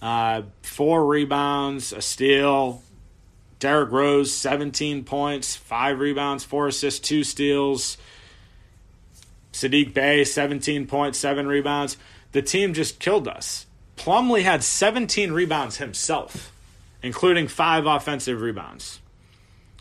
uh, 0.00 0.42
four 0.62 1.06
rebounds, 1.06 1.92
a 1.92 2.00
steal. 2.00 2.82
Derrick 3.58 3.90
Rose, 3.90 4.32
17 4.32 5.02
points, 5.02 5.56
five 5.56 5.98
rebounds, 5.98 6.44
four 6.44 6.68
assists, 6.68 7.00
two 7.00 7.24
steals. 7.24 7.98
Saddiq 9.52 9.94
Bey, 9.94 10.24
17 10.24 10.86
points, 10.86 11.18
seven 11.18 11.46
rebounds. 11.46 11.96
The 12.32 12.42
team 12.42 12.74
just 12.74 13.00
killed 13.00 13.26
us. 13.26 13.66
Plumlee 13.96 14.42
had 14.42 14.62
17 14.62 15.32
rebounds 15.32 15.78
himself, 15.78 16.52
including 17.02 17.48
five 17.48 17.86
offensive 17.86 18.40
rebounds. 18.40 19.00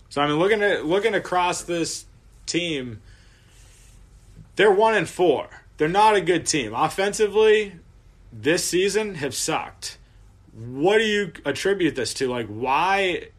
So 0.10 0.22
I 0.22 0.28
mean, 0.28 0.40
looking 0.40 0.64
at 0.64 0.86
looking 0.86 1.14
across 1.14 1.64
this 1.64 2.06
team, 2.46 3.02
they're 4.56 4.72
one 4.72 4.96
and 4.96 5.08
four. 5.08 5.50
They're 5.78 5.88
not 5.88 6.16
a 6.16 6.22
good 6.22 6.48
team 6.48 6.74
offensively. 6.74 7.74
This 8.34 8.66
season 8.66 9.16
have 9.16 9.36
sucked. 9.36 9.98
What 10.54 10.98
do 10.98 11.04
you 11.04 11.34
attribute 11.46 11.96
this 11.96 12.16
to? 12.16 12.28
Like, 12.28 12.48
why 12.48 13.30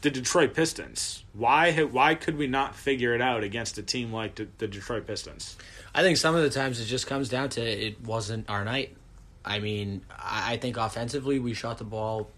the 0.00 0.10
Detroit 0.10 0.54
Pistons? 0.54 1.24
Why 1.32 1.72
why 1.72 2.14
could 2.14 2.36
we 2.36 2.46
not 2.46 2.74
figure 2.74 3.14
it 3.14 3.20
out 3.20 3.44
against 3.44 3.78
a 3.78 3.82
team 3.82 4.12
like 4.12 4.34
the, 4.36 4.66
Detroit 4.66 5.06
Pistons? 5.06 5.56
I 5.94 6.02
think 6.02 6.16
some 6.16 6.34
of 6.34 6.42
the 6.42 6.50
times 6.50 6.80
it 6.80 6.86
just 6.86 7.06
comes 7.06 7.28
down 7.28 7.50
to 7.50 7.60
it 7.60 8.00
wasn't 8.02 8.48
our 8.48 8.64
night. 8.64 8.96
I 9.44 9.58
mean, 9.58 10.02
I 10.10 10.56
think 10.56 10.76
offensively 10.76 11.38
we 11.38 11.54
shot 11.54 11.78
the 11.78 11.84
ball 11.84 12.30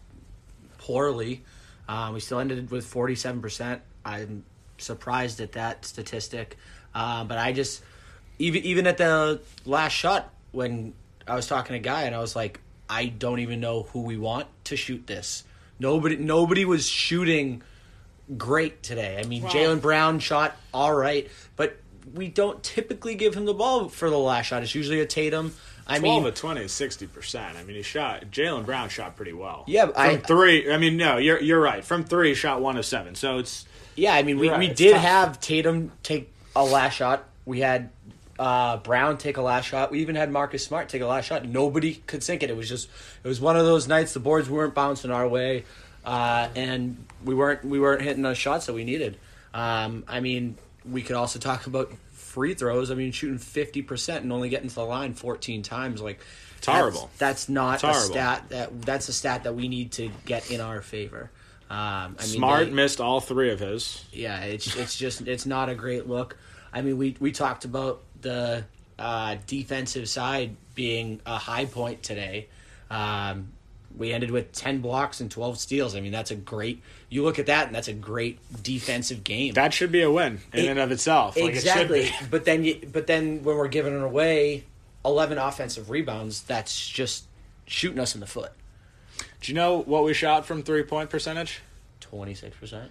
poorly. 0.79 1.43
Um, 1.89 2.15
we 2.15 2.21
still 2.21 2.39
ended 2.39 2.71
with 2.71 2.87
forty 2.87 3.15
seven 3.15 3.41
percent. 3.41 3.83
I'm 4.05 4.45
surprised 4.79 5.41
at 5.41 5.53
that 5.53 5.85
statistic, 5.85 6.57
uh, 6.95 7.25
but 7.25 7.39
I 7.39 7.53
just 7.53 7.83
even 8.39 8.63
even 8.65 8.87
at 8.87 8.99
the 8.99 9.41
last 9.65 9.93
shot 9.93 10.33
when 10.53 10.95
I 11.27 11.37
was 11.37 11.47
talking 11.47 11.75
to 11.75 11.81
guy 11.81 12.03
and 12.03 12.15
I 12.15 12.19
was 12.19 12.35
like, 12.35 12.61
I 12.89 13.07
don't 13.07 13.39
even 13.41 13.61
know 13.61 13.85
who 13.85 14.03
we 14.03 14.17
want 14.17 14.49
to 14.65 14.77
shoot 14.77 15.07
this. 15.07 15.45
Nobody 15.83 16.17
nobody 16.17 16.65
was 16.65 16.87
shooting 16.89 17.63
great 18.39 18.83
today. 18.85 19.19
I 19.23 19.27
mean, 19.27 19.43
Wow. 19.43 19.51
Jaylen 19.51 19.81
Brown 19.83 20.21
shot 20.21 20.57
all 20.73 20.95
right, 20.95 21.29
but 21.57 21.77
we 22.15 22.29
don't 22.29 22.63
typically 22.63 23.17
give 23.17 23.35
him 23.35 23.45
the 23.47 23.53
ball 23.55 23.89
for 23.89 24.09
the 24.09 24.19
last 24.19 24.47
shot. 24.47 24.63
It's 24.63 24.75
usually 24.77 25.01
a 25.01 25.07
Tatum. 25.07 25.53
I 25.85 25.99
12 25.99 26.23
mean, 26.23 26.29
of 26.29 26.35
20 26.37 26.61
is 26.61 26.71
60%. 26.73 27.57
I 27.57 27.65
mean, 27.65 27.75
he 27.75 27.83
shot 27.83 28.27
Jaylen 28.31 28.65
Brown 28.65 28.89
shot 28.89 29.17
pretty 29.17 29.33
well. 29.33 29.65
Yeah, 29.67 29.87
From 29.87 29.95
I- 29.97 30.17
3, 30.19 30.73
I 30.73 30.77
mean, 30.79 30.97
no, 30.97 31.17
you're 31.17 31.41
you're 31.41 31.61
right. 31.61 31.85
From 31.85 32.05
3 32.05 32.29
he 32.29 32.35
shot 32.37 32.61
1 32.61 32.77
of 32.77 32.87
7. 32.87 33.17
So 33.17 33.39
it's 33.39 33.67
Yeah, 33.97 34.15
I 34.15 34.23
mean, 34.23 34.39
we, 34.39 34.49
right, 34.51 34.59
we 34.61 34.69
did 34.69 34.93
tough. 34.93 35.03
have 35.03 35.41
Tatum 35.41 35.91
take 36.05 36.33
a 36.55 36.65
last 36.65 36.95
shot. 36.95 37.25
We 37.45 37.59
had 37.61 37.91
uh, 38.43 38.77
Brown 38.79 39.19
take 39.19 39.37
a 39.37 39.43
last 39.43 39.67
shot. 39.67 39.91
We 39.93 40.01
even 40.01 40.17
had 40.17 40.31
Marcus 40.33 40.65
Smart 40.65 40.89
take 40.89 41.01
a 41.03 41.07
last 41.07 41.27
shot. 41.27 41.47
Nobody 41.47 41.95
could 41.95 42.23
sink 42.23 42.43
it. 42.43 42.51
It 42.51 42.57
was 42.57 42.69
just 42.69 42.89
it 43.23 43.29
was 43.29 43.41
one 43.41 43.57
of 43.57 43.65
those 43.65 43.87
nights. 43.87 44.15
The 44.15 44.21
boards 44.21 44.51
weren't 44.51 44.75
bouncing 44.75 45.11
our 45.13 45.29
way, 45.29 45.65
uh, 46.05 46.49
and 46.57 47.05
we 47.25 47.35
weren't 47.35 47.65
we 47.65 47.79
weren't 47.79 48.03
hitting 48.03 48.23
the 48.23 48.35
shots 48.35 48.67
that 48.67 48.73
we 48.73 48.85
needed. 48.85 49.17
Um, 49.55 50.05
I 50.09 50.21
mean, 50.21 50.57
we 50.91 51.03
could 51.03 51.17
also 51.17 51.39
talk 51.39 51.67
about 51.67 51.93
free 52.13 52.55
throws. 52.55 52.91
I 52.91 52.95
mean, 52.95 53.13
shooting 53.13 53.39
fifty 53.39 53.83
percent 53.83 54.25
and 54.25 54.33
only 54.33 54.49
getting 54.49 54.69
to 54.69 54.75
the 54.75 54.85
line 54.85 55.15
fourteen 55.15 55.63
times, 55.63 56.01
like. 56.03 56.21
It's 56.59 56.69
horrible. 56.69 57.11
That's, 57.19 57.47
that's 57.47 57.49
not 57.49 57.75
It's 57.75 57.83
a 57.83 57.87
horrible. 57.89 58.13
stat 58.13 58.45
that 58.51 58.83
that's 58.83 59.09
a 59.09 59.13
stat 59.13 59.43
that 59.45 59.57
we 59.57 59.67
need 59.67 59.91
to 59.93 60.11
get 60.25 60.49
in 60.51 60.61
our 60.61 60.81
favor. 60.81 61.29
Um, 61.69 61.77
I 61.79 62.09
mean, 62.21 62.29
Smart 62.29 62.67
they- 62.67 62.73
missed 62.73 63.01
all 63.01 63.19
3 63.21 63.51
of 63.51 63.59
his. 63.59 64.05
yeah, 64.13 64.43
it's 64.43 64.77
it's 64.77 64.95
just 64.97 65.27
it's 65.27 65.45
not 65.45 65.69
a 65.69 65.75
great 65.75 66.07
look. 66.09 66.37
I 66.73 66.83
mean, 66.83 66.99
we 66.99 67.17
we 67.19 67.33
talked 67.33 67.65
about 67.65 68.03
the 68.23 68.65
uh, 68.99 69.37
defensive 69.47 70.09
side 70.09 70.57
being 70.75 71.21
a 71.27 71.39
high 71.39 71.67
point 71.67 72.03
today. 72.03 72.49
Um, 72.91 73.49
we 73.97 74.13
ended 74.13 74.31
with 74.31 74.53
ten 74.53 74.81
blocks 74.81 75.21
and 75.21 75.31
twelve 75.31 75.59
steals. 75.59 75.95
I 75.95 76.01
mean, 76.01 76.13
that's 76.13 76.31
a 76.31 76.35
great. 76.35 76.83
You 77.11 77.25
look 77.25 77.39
at 77.39 77.47
that, 77.47 77.67
and 77.67 77.75
that's 77.75 77.89
a 77.89 77.93
great 77.93 78.39
defensive 78.63 79.23
game. 79.23 79.53
That 79.55 79.75
should 79.75 79.93
be 79.93 80.03
a 80.03 80.11
win 80.11 80.41
in 80.53 80.65
It- 80.65 80.69
and 80.69 80.79
of 80.79 80.91
itself. 80.93 81.37
Like, 81.37 81.51
exactly. 81.53 82.05
be. 82.05 82.13
but 82.31 82.45
then 82.45 82.65
you, 82.65 82.81
but 82.91 83.07
then 83.07 83.43
when 83.43 83.57
we're 83.57 83.69
giving 83.69 83.95
it 83.95 84.03
away, 84.03 84.65
eleven 85.05 85.37
offensive 85.39 85.91
rebounds. 85.91 86.43
That's 86.43 86.89
just 86.89 87.25
shooting 87.67 87.99
us 87.99 88.15
in 88.15 88.21
the 88.21 88.27
foot. 88.27 88.53
Do 89.41 89.53
you 89.53 89.55
know 89.55 89.79
what 89.79 90.05
we 90.05 90.15
shot 90.15 90.47
from 90.47 90.63
three 90.63 90.85
point 90.85 91.11
percentage? 91.11 91.61
Twenty 92.01 92.35
six 92.35 92.57
percent. 92.57 92.91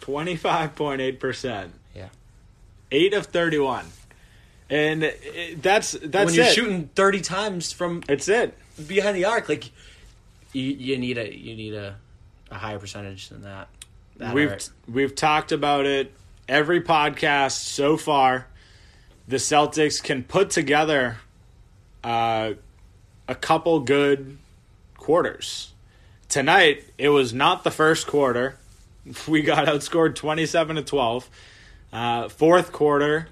25.8%. 0.00 1.70
Yeah. 1.94 2.08
8 2.90 3.14
of 3.14 3.26
31. 3.26 3.86
And 4.70 5.02
it, 5.02 5.62
that's 5.62 5.92
that's 5.92 6.26
when 6.26 6.34
you're 6.34 6.44
it. 6.44 6.52
shooting 6.52 6.90
thirty 6.94 7.20
times 7.20 7.72
from 7.72 8.02
It's 8.08 8.28
it. 8.28 8.56
behind 8.86 9.16
the 9.16 9.24
arc, 9.24 9.48
like 9.48 9.70
you, 10.52 10.62
you 10.64 10.98
need 10.98 11.16
a 11.18 11.34
you 11.34 11.56
need 11.56 11.74
a, 11.74 11.96
a 12.50 12.54
higher 12.56 12.78
percentage 12.78 13.28
than 13.30 13.42
that. 13.42 13.68
That 14.18 14.34
we've 14.34 14.50
hurt. 14.50 14.70
we've 14.86 15.14
talked 15.14 15.52
about 15.52 15.86
it 15.86 16.12
every 16.48 16.80
podcast 16.82 17.52
so 17.52 17.96
far. 17.96 18.46
The 19.26 19.36
Celtics 19.36 20.02
can 20.02 20.22
put 20.24 20.50
together 20.50 21.18
uh, 22.04 22.52
a 23.26 23.34
couple 23.34 23.80
good 23.80 24.38
quarters. 24.96 25.72
Tonight 26.28 26.84
it 26.98 27.08
was 27.10 27.32
not 27.32 27.64
the 27.64 27.70
first 27.70 28.06
quarter. 28.06 28.58
We 29.26 29.40
got 29.40 29.66
outscored 29.66 30.14
twenty-seven 30.16 30.76
to 30.76 30.82
twelve. 30.82 31.30
Uh, 31.90 32.28
fourth 32.28 32.72
quarter, 32.72 33.28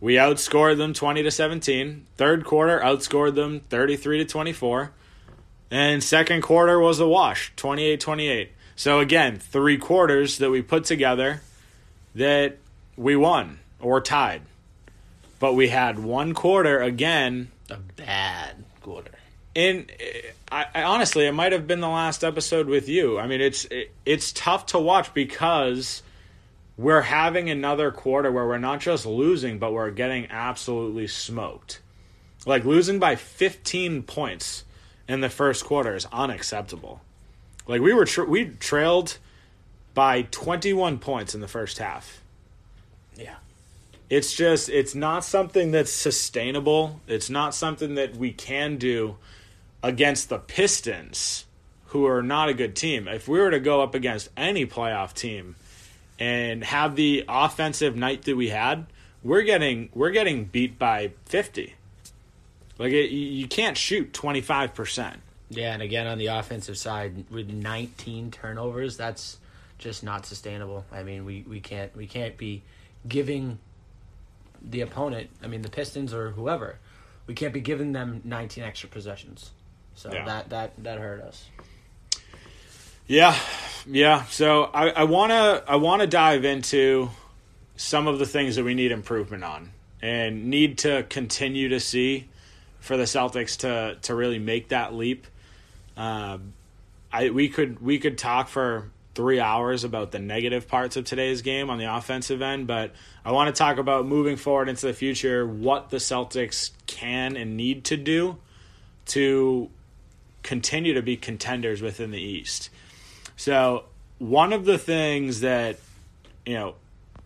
we 0.00 0.14
outscored 0.14 0.78
them 0.78 0.94
twenty 0.94 1.22
to 1.22 1.30
seventeen. 1.30 2.06
Third 2.16 2.44
quarter, 2.44 2.80
outscored 2.80 3.34
them 3.34 3.60
thirty-three 3.68 4.18
to 4.18 4.24
twenty-four. 4.24 4.92
And 5.70 6.02
second 6.02 6.42
quarter 6.42 6.80
was 6.80 6.98
a 6.98 7.06
wash, 7.06 7.52
28-28. 7.56 8.48
So 8.74 8.98
again, 8.98 9.38
three 9.38 9.78
quarters 9.78 10.38
that 10.38 10.50
we 10.50 10.62
put 10.62 10.84
together 10.84 11.42
that 12.16 12.58
we 12.96 13.14
won 13.14 13.60
or 13.78 14.00
tied. 14.00 14.42
But 15.38 15.54
we 15.54 15.68
had 15.68 15.98
one 15.98 16.34
quarter 16.34 16.80
again 16.80 17.52
a 17.70 17.76
bad 17.76 18.64
quarter. 18.82 19.12
in 19.54 19.86
uh, 20.00 20.04
I, 20.50 20.66
I 20.74 20.82
honestly 20.82 21.26
it 21.26 21.32
might 21.32 21.52
have 21.52 21.66
been 21.68 21.80
the 21.80 21.88
last 21.88 22.24
episode 22.24 22.66
with 22.66 22.88
you. 22.88 23.18
I 23.18 23.26
mean 23.26 23.40
it's 23.40 23.64
it, 23.66 23.92
it's 24.04 24.32
tough 24.32 24.66
to 24.66 24.78
watch 24.78 25.14
because 25.14 26.02
we're 26.80 27.02
having 27.02 27.50
another 27.50 27.90
quarter 27.90 28.32
where 28.32 28.46
we're 28.46 28.56
not 28.56 28.80
just 28.80 29.04
losing 29.04 29.58
but 29.58 29.70
we're 29.70 29.90
getting 29.90 30.26
absolutely 30.30 31.06
smoked. 31.06 31.80
Like 32.46 32.64
losing 32.64 32.98
by 32.98 33.16
15 33.16 34.02
points 34.04 34.64
in 35.06 35.20
the 35.20 35.28
first 35.28 35.66
quarter 35.66 35.94
is 35.94 36.06
unacceptable. 36.10 37.02
Like 37.66 37.82
we 37.82 37.92
were 37.92 38.06
tra- 38.06 38.24
we 38.24 38.46
trailed 38.46 39.18
by 39.92 40.22
21 40.22 40.98
points 40.98 41.34
in 41.34 41.42
the 41.42 41.48
first 41.48 41.76
half. 41.76 42.22
Yeah. 43.14 43.36
It's 44.08 44.32
just 44.32 44.70
it's 44.70 44.94
not 44.94 45.22
something 45.22 45.72
that's 45.72 45.92
sustainable. 45.92 47.00
It's 47.06 47.28
not 47.28 47.54
something 47.54 47.94
that 47.96 48.16
we 48.16 48.32
can 48.32 48.78
do 48.78 49.16
against 49.82 50.30
the 50.30 50.38
Pistons, 50.38 51.44
who 51.88 52.06
are 52.06 52.22
not 52.22 52.48
a 52.48 52.54
good 52.54 52.74
team. 52.74 53.06
If 53.06 53.28
we 53.28 53.38
were 53.38 53.50
to 53.50 53.60
go 53.60 53.82
up 53.82 53.94
against 53.94 54.30
any 54.34 54.64
playoff 54.64 55.12
team 55.12 55.56
and 56.20 56.62
have 56.62 56.94
the 56.94 57.24
offensive 57.28 57.96
night 57.96 58.22
that 58.22 58.36
we 58.36 58.50
had, 58.50 58.86
we're 59.24 59.42
getting 59.42 59.88
we're 59.94 60.10
getting 60.10 60.44
beat 60.44 60.78
by 60.78 61.12
50. 61.26 61.74
Like 62.78 62.92
it, 62.92 63.10
you 63.10 63.48
can't 63.48 63.76
shoot 63.76 64.12
25%. 64.12 65.16
Yeah, 65.50 65.72
and 65.72 65.82
again 65.82 66.06
on 66.06 66.18
the 66.18 66.26
offensive 66.28 66.78
side 66.78 67.24
with 67.30 67.50
19 67.50 68.30
turnovers, 68.30 68.96
that's 68.96 69.38
just 69.78 70.04
not 70.04 70.26
sustainable. 70.26 70.84
I 70.92 71.02
mean, 71.02 71.24
we, 71.24 71.44
we 71.48 71.58
can't 71.60 71.94
we 71.96 72.06
can't 72.06 72.36
be 72.36 72.62
giving 73.08 73.58
the 74.62 74.82
opponent, 74.82 75.30
I 75.42 75.46
mean 75.46 75.62
the 75.62 75.70
Pistons 75.70 76.12
or 76.12 76.30
whoever, 76.30 76.78
we 77.26 77.34
can't 77.34 77.54
be 77.54 77.60
giving 77.60 77.92
them 77.92 78.20
19 78.24 78.62
extra 78.62 78.88
possessions. 78.90 79.50
So 79.94 80.12
Yeah. 80.12 80.24
that 80.26 80.50
that 80.50 80.72
that 80.84 80.98
hurt 80.98 81.22
us. 81.22 81.46
Yeah, 83.10 83.36
yeah. 83.86 84.22
So 84.26 84.70
I, 84.72 85.02
wanna 85.02 85.64
I 85.66 85.74
wanna 85.74 86.06
dive 86.06 86.44
into 86.44 87.10
some 87.74 88.06
of 88.06 88.20
the 88.20 88.24
things 88.24 88.54
that 88.54 88.62
we 88.62 88.74
need 88.74 88.92
improvement 88.92 89.42
on 89.42 89.72
and 90.00 90.46
need 90.46 90.78
to 90.78 91.02
continue 91.08 91.70
to 91.70 91.80
see 91.80 92.28
for 92.78 92.96
the 92.96 93.02
Celtics 93.02 93.56
to 93.58 93.98
to 94.02 94.14
really 94.14 94.38
make 94.38 94.68
that 94.68 94.94
leap. 94.94 95.26
Um, 95.96 96.52
I 97.12 97.30
we 97.30 97.48
could 97.48 97.80
we 97.80 97.98
could 97.98 98.16
talk 98.16 98.46
for 98.46 98.92
three 99.16 99.40
hours 99.40 99.82
about 99.82 100.12
the 100.12 100.20
negative 100.20 100.68
parts 100.68 100.96
of 100.96 101.04
today's 101.04 101.42
game 101.42 101.68
on 101.68 101.78
the 101.78 101.92
offensive 101.92 102.40
end, 102.40 102.68
but 102.68 102.92
I 103.24 103.32
want 103.32 103.52
to 103.52 103.58
talk 103.58 103.78
about 103.78 104.06
moving 104.06 104.36
forward 104.36 104.68
into 104.68 104.86
the 104.86 104.94
future 104.94 105.44
what 105.44 105.90
the 105.90 105.96
Celtics 105.96 106.70
can 106.86 107.36
and 107.36 107.56
need 107.56 107.82
to 107.86 107.96
do 107.96 108.36
to 109.06 109.68
continue 110.44 110.94
to 110.94 111.02
be 111.02 111.16
contenders 111.16 111.82
within 111.82 112.12
the 112.12 112.20
East. 112.22 112.70
So 113.40 113.84
one 114.18 114.52
of 114.52 114.66
the 114.66 114.76
things 114.76 115.40
that 115.40 115.78
you 116.44 116.52
know 116.52 116.74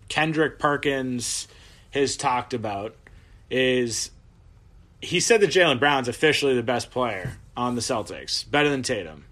Kendrick 0.07 0.61
Perkins 0.61 1.49
has 1.91 2.17
talked 2.17 2.55
about 2.55 2.95
is 3.51 4.13
he 5.01 5.19
said 5.19 5.41
that 5.41 5.51
Jaylen 5.51 5.81
Brown's 5.81 6.07
officially 6.07 6.55
the 6.55 6.63
best 6.63 6.93
player 6.93 7.39
on 7.57 7.75
the 7.75 7.81
Celtics, 7.81 8.49
better 8.49 8.71
than 8.71 8.85
Tatum. 8.85 9.25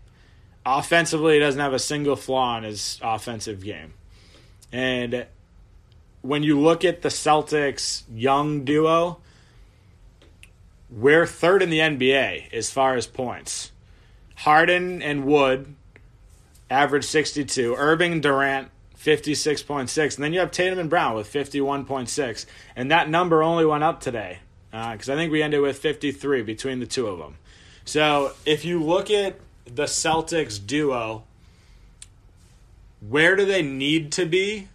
Offensively, 0.66 1.34
he 1.34 1.38
doesn't 1.38 1.60
have 1.60 1.72
a 1.72 1.78
single 1.78 2.16
flaw 2.16 2.58
in 2.58 2.64
his 2.64 2.98
offensive 3.00 3.62
game. 3.62 3.94
And 4.72 5.26
when 6.20 6.42
you 6.42 6.58
look 6.58 6.84
at 6.84 7.02
the 7.02 7.10
Celtics 7.10 8.02
young 8.12 8.64
duo, 8.64 9.18
we're 10.90 11.26
third 11.26 11.62
in 11.62 11.70
the 11.70 11.78
NBA 11.78 12.52
as 12.52 12.72
far 12.72 12.96
as 12.96 13.06
points. 13.06 13.70
Harden 14.34 15.00
and 15.00 15.24
Wood 15.24 15.76
average 16.72 17.04
62. 17.04 17.74
Irving 17.76 18.20
Durant 18.20 18.70
56.6. 18.98 20.14
And 20.16 20.24
then 20.24 20.32
you 20.32 20.40
have 20.40 20.50
Tatum 20.50 20.78
and 20.78 20.90
Brown 20.90 21.14
with 21.14 21.32
51.6. 21.32 22.46
And 22.74 22.90
that 22.90 23.08
number 23.08 23.42
only 23.42 23.64
went 23.64 23.84
up 23.84 24.00
today 24.00 24.38
because 24.70 25.08
I 25.08 25.14
think 25.14 25.30
we 25.30 25.42
ended 25.42 25.60
with 25.60 25.78
53 25.78 26.42
between 26.42 26.80
the 26.80 26.86
two 26.86 27.06
of 27.06 27.18
them. 27.18 27.36
So 27.84 28.32
if 28.46 28.64
you 28.64 28.82
look 28.82 29.10
at 29.10 29.36
the 29.66 29.84
Celtics 29.84 30.64
duo, 30.64 31.24
where 33.06 33.36
do 33.36 33.44
they 33.44 33.62
need 33.62 34.12
to 34.12 34.26
be? 34.26 34.68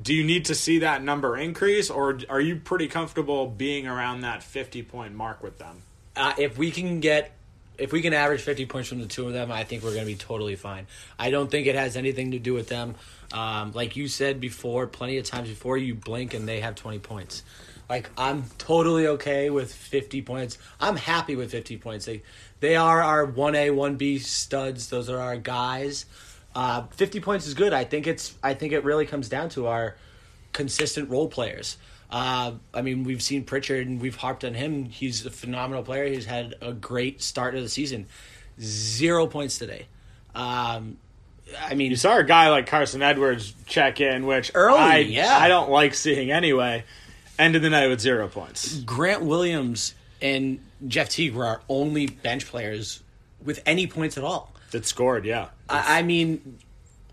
Do 0.00 0.14
you 0.14 0.24
need 0.24 0.44
to 0.46 0.54
see 0.54 0.78
that 0.80 1.02
number 1.02 1.36
increase, 1.36 1.88
or 1.88 2.18
are 2.28 2.40
you 2.40 2.56
pretty 2.56 2.88
comfortable 2.88 3.46
being 3.46 3.86
around 3.86 4.22
that 4.22 4.42
50 4.42 4.82
point 4.82 5.14
mark 5.14 5.42
with 5.42 5.58
them? 5.58 5.82
Uh, 6.16 6.32
if 6.36 6.58
we 6.58 6.70
can 6.70 7.00
get 7.00 7.32
if 7.78 7.92
we 7.92 8.02
can 8.02 8.12
average 8.12 8.40
50 8.40 8.66
points 8.66 8.88
from 8.88 9.00
the 9.00 9.06
two 9.06 9.26
of 9.26 9.32
them, 9.32 9.50
I 9.50 9.64
think 9.64 9.82
we're 9.82 9.94
going 9.94 10.06
to 10.06 10.12
be 10.12 10.16
totally 10.16 10.56
fine. 10.56 10.86
I 11.18 11.30
don't 11.30 11.50
think 11.50 11.66
it 11.66 11.74
has 11.74 11.96
anything 11.96 12.32
to 12.32 12.38
do 12.38 12.54
with 12.54 12.68
them. 12.68 12.94
Um, 13.32 13.72
like 13.72 13.96
you 13.96 14.08
said 14.08 14.40
before, 14.40 14.86
plenty 14.86 15.18
of 15.18 15.24
times 15.24 15.48
before, 15.48 15.76
you 15.76 15.94
blink 15.94 16.34
and 16.34 16.46
they 16.46 16.60
have 16.60 16.74
20 16.76 17.00
points. 17.00 17.42
Like 17.88 18.10
I'm 18.16 18.44
totally 18.58 19.06
okay 19.08 19.50
with 19.50 19.72
50 19.72 20.22
points. 20.22 20.58
I'm 20.80 20.96
happy 20.96 21.36
with 21.36 21.50
50 21.50 21.76
points. 21.78 22.06
They 22.06 22.22
they 22.60 22.76
are 22.76 23.02
our 23.02 23.26
1A, 23.26 23.70
1B 23.70 24.20
studs. 24.20 24.88
Those 24.88 25.10
are 25.10 25.20
our 25.20 25.36
guys. 25.36 26.06
Uh, 26.54 26.84
50 26.92 27.20
points 27.20 27.46
is 27.46 27.54
good. 27.54 27.72
I 27.72 27.84
think 27.84 28.06
it's 28.06 28.34
I 28.42 28.54
think 28.54 28.72
it 28.72 28.84
really 28.84 29.06
comes 29.06 29.28
down 29.28 29.50
to 29.50 29.66
our 29.66 29.96
consistent 30.52 31.10
role 31.10 31.28
players. 31.28 31.76
Uh, 32.14 32.52
I 32.72 32.80
mean, 32.82 33.02
we've 33.02 33.20
seen 33.20 33.42
Pritchard 33.42 33.88
and 33.88 34.00
we've 34.00 34.14
harped 34.14 34.44
on 34.44 34.54
him. 34.54 34.84
He's 34.84 35.26
a 35.26 35.32
phenomenal 35.32 35.82
player. 35.82 36.06
He's 36.06 36.26
had 36.26 36.54
a 36.60 36.72
great 36.72 37.20
start 37.20 37.56
of 37.56 37.62
the 37.64 37.68
season. 37.68 38.06
Zero 38.60 39.26
points 39.26 39.58
today. 39.58 39.86
Um, 40.32 40.98
I 41.60 41.74
mean, 41.74 41.90
You 41.90 41.96
saw 41.96 42.16
a 42.18 42.22
guy 42.22 42.50
like 42.50 42.68
Carsen 42.68 43.02
Edwards 43.02 43.52
check 43.66 44.00
in, 44.00 44.26
which 44.26 44.52
Early, 44.54 44.78
I, 44.78 44.98
yeah. 44.98 45.36
I 45.36 45.48
don't 45.48 45.70
like 45.70 45.92
seeing 45.94 46.30
anyway. 46.30 46.84
End 47.36 47.56
of 47.56 47.62
the 47.62 47.70
night 47.70 47.88
with 47.88 47.98
zero 48.00 48.28
points. 48.28 48.78
Grant 48.82 49.22
Williams 49.22 49.96
and 50.22 50.60
Jeff 50.86 51.08
Teague 51.08 51.34
were 51.34 51.46
our 51.46 51.62
only 51.68 52.06
bench 52.06 52.46
players 52.46 53.02
with 53.44 53.60
any 53.66 53.88
points 53.88 54.16
at 54.16 54.22
all. 54.22 54.52
That 54.70 54.86
scored, 54.86 55.24
yeah. 55.24 55.48
I, 55.68 55.98
I 55.98 56.02
mean, 56.02 56.60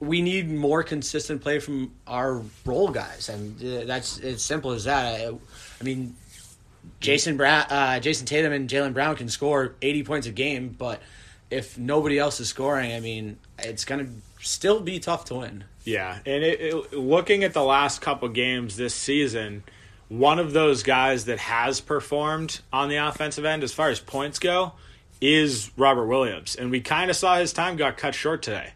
we 0.02 0.22
need 0.24 0.50
more 0.50 0.84
consistent 0.84 1.42
play 1.42 1.60
from 1.60 1.92
our 2.08 2.42
role 2.66 2.90
guys, 2.90 3.30
and 3.30 3.64
uh, 3.64 3.86
that's 3.86 4.20
as 4.20 4.44
simple 4.44 4.72
as 4.72 4.86
that. 4.86 5.22
I, 5.22 5.28
I 5.28 5.84
mean, 5.84 6.16
Jason 7.00 7.38
Brown, 7.38 7.66
uh, 7.70 8.00
Jayson 8.02 8.26
Tatum, 8.26 8.52
and 8.52 8.68
Jaylen 8.68 8.94
Brown 8.94 9.16
can 9.16 9.30
score 9.30 9.76
eighty 9.82 10.04
points 10.04 10.26
a 10.28 10.32
game, 10.32 10.76
but 10.78 11.02
if 11.52 11.78
nobody 11.78 12.18
else 12.18 12.40
is 12.40 12.50
scoring, 12.50 12.94
I 12.94 13.00
mean, 13.00 13.38
it's 13.60 13.86
gonna 13.86 14.08
still 14.42 14.82
be 14.82 15.00
tough 15.00 15.26
to 15.26 15.36
win. 15.36 15.66
Yeah, 15.86 16.18
and 16.26 16.44
it, 16.44 16.60
it, 16.60 16.94
looking 16.94 17.44
at 17.44 17.54
the 17.54 17.64
last 17.64 18.02
couple 18.02 18.28
games 18.30 18.78
this 18.78 18.96
season, 18.96 19.64
one 20.10 20.40
of 20.40 20.52
those 20.52 20.82
guys 20.82 21.26
that 21.26 21.38
has 21.38 21.80
performed 21.80 22.60
on 22.74 22.90
the 22.90 22.96
offensive 22.96 23.46
end 23.46 23.64
as 23.64 23.72
far 23.72 23.90
as 23.90 24.00
points 24.00 24.40
go 24.40 24.74
is 25.22 25.70
Robert 25.78 26.08
Williams, 26.08 26.56
and 26.56 26.72
we 26.72 26.82
kind 26.82 27.12
of 27.12 27.16
saw 27.16 27.38
his 27.38 27.54
time 27.54 27.78
got 27.78 27.98
cut 27.98 28.16
short 28.16 28.42
today. 28.42 28.74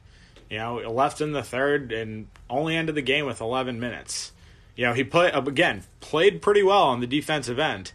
You 0.49 0.57
know, 0.57 0.75
left 0.91 1.21
in 1.21 1.31
the 1.31 1.43
third 1.43 1.91
and 1.91 2.27
only 2.49 2.75
ended 2.75 2.95
the 2.95 3.01
game 3.01 3.25
with 3.25 3.41
11 3.41 3.79
minutes. 3.79 4.31
You 4.75 4.85
know, 4.85 4.93
he 4.93 5.03
played 5.03 5.33
again, 5.33 5.83
played 6.01 6.41
pretty 6.41 6.61
well 6.63 6.83
on 6.83 6.99
the 6.99 7.07
defensive 7.07 7.59
end, 7.59 7.91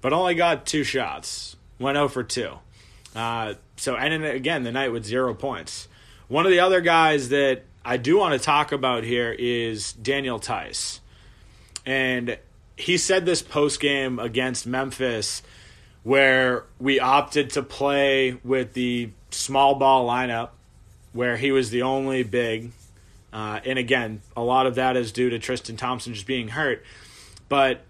but 0.00 0.12
only 0.12 0.34
got 0.34 0.66
two 0.66 0.84
shots. 0.84 1.56
Went 1.78 1.96
0 1.96 2.08
for 2.08 2.22
2. 2.22 2.58
Uh, 3.14 3.54
so 3.76 3.94
ended 3.94 4.34
again 4.34 4.62
the 4.62 4.72
night 4.72 4.92
with 4.92 5.04
zero 5.04 5.34
points. 5.34 5.88
One 6.28 6.44
of 6.44 6.52
the 6.52 6.60
other 6.60 6.80
guys 6.80 7.28
that 7.30 7.62
I 7.84 7.96
do 7.96 8.18
want 8.18 8.32
to 8.32 8.44
talk 8.44 8.72
about 8.72 9.04
here 9.04 9.32
is 9.32 9.92
Daniel 9.92 10.38
Theis. 10.38 11.00
And 11.84 12.38
he 12.76 12.98
said 12.98 13.24
this 13.24 13.42
post 13.42 13.80
game 13.80 14.18
against 14.18 14.66
Memphis 14.66 15.42
where 16.02 16.64
we 16.78 17.00
opted 17.00 17.50
to 17.50 17.62
play 17.62 18.38
with 18.44 18.74
the 18.74 19.10
small 19.30 19.76
ball 19.76 20.08
lineup 20.08 20.50
where 21.16 21.36
he 21.36 21.50
was 21.50 21.70
the 21.70 21.82
only 21.82 22.22
big. 22.22 22.70
Uh, 23.32 23.60
and 23.64 23.78
again, 23.78 24.20
a 24.36 24.42
lot 24.42 24.66
of 24.66 24.76
that 24.76 24.96
is 24.96 25.12
due 25.12 25.30
to 25.30 25.38
Tristan 25.38 25.76
Thompson 25.76 26.14
just 26.14 26.26
being 26.26 26.48
hurt. 26.48 26.84
But 27.48 27.80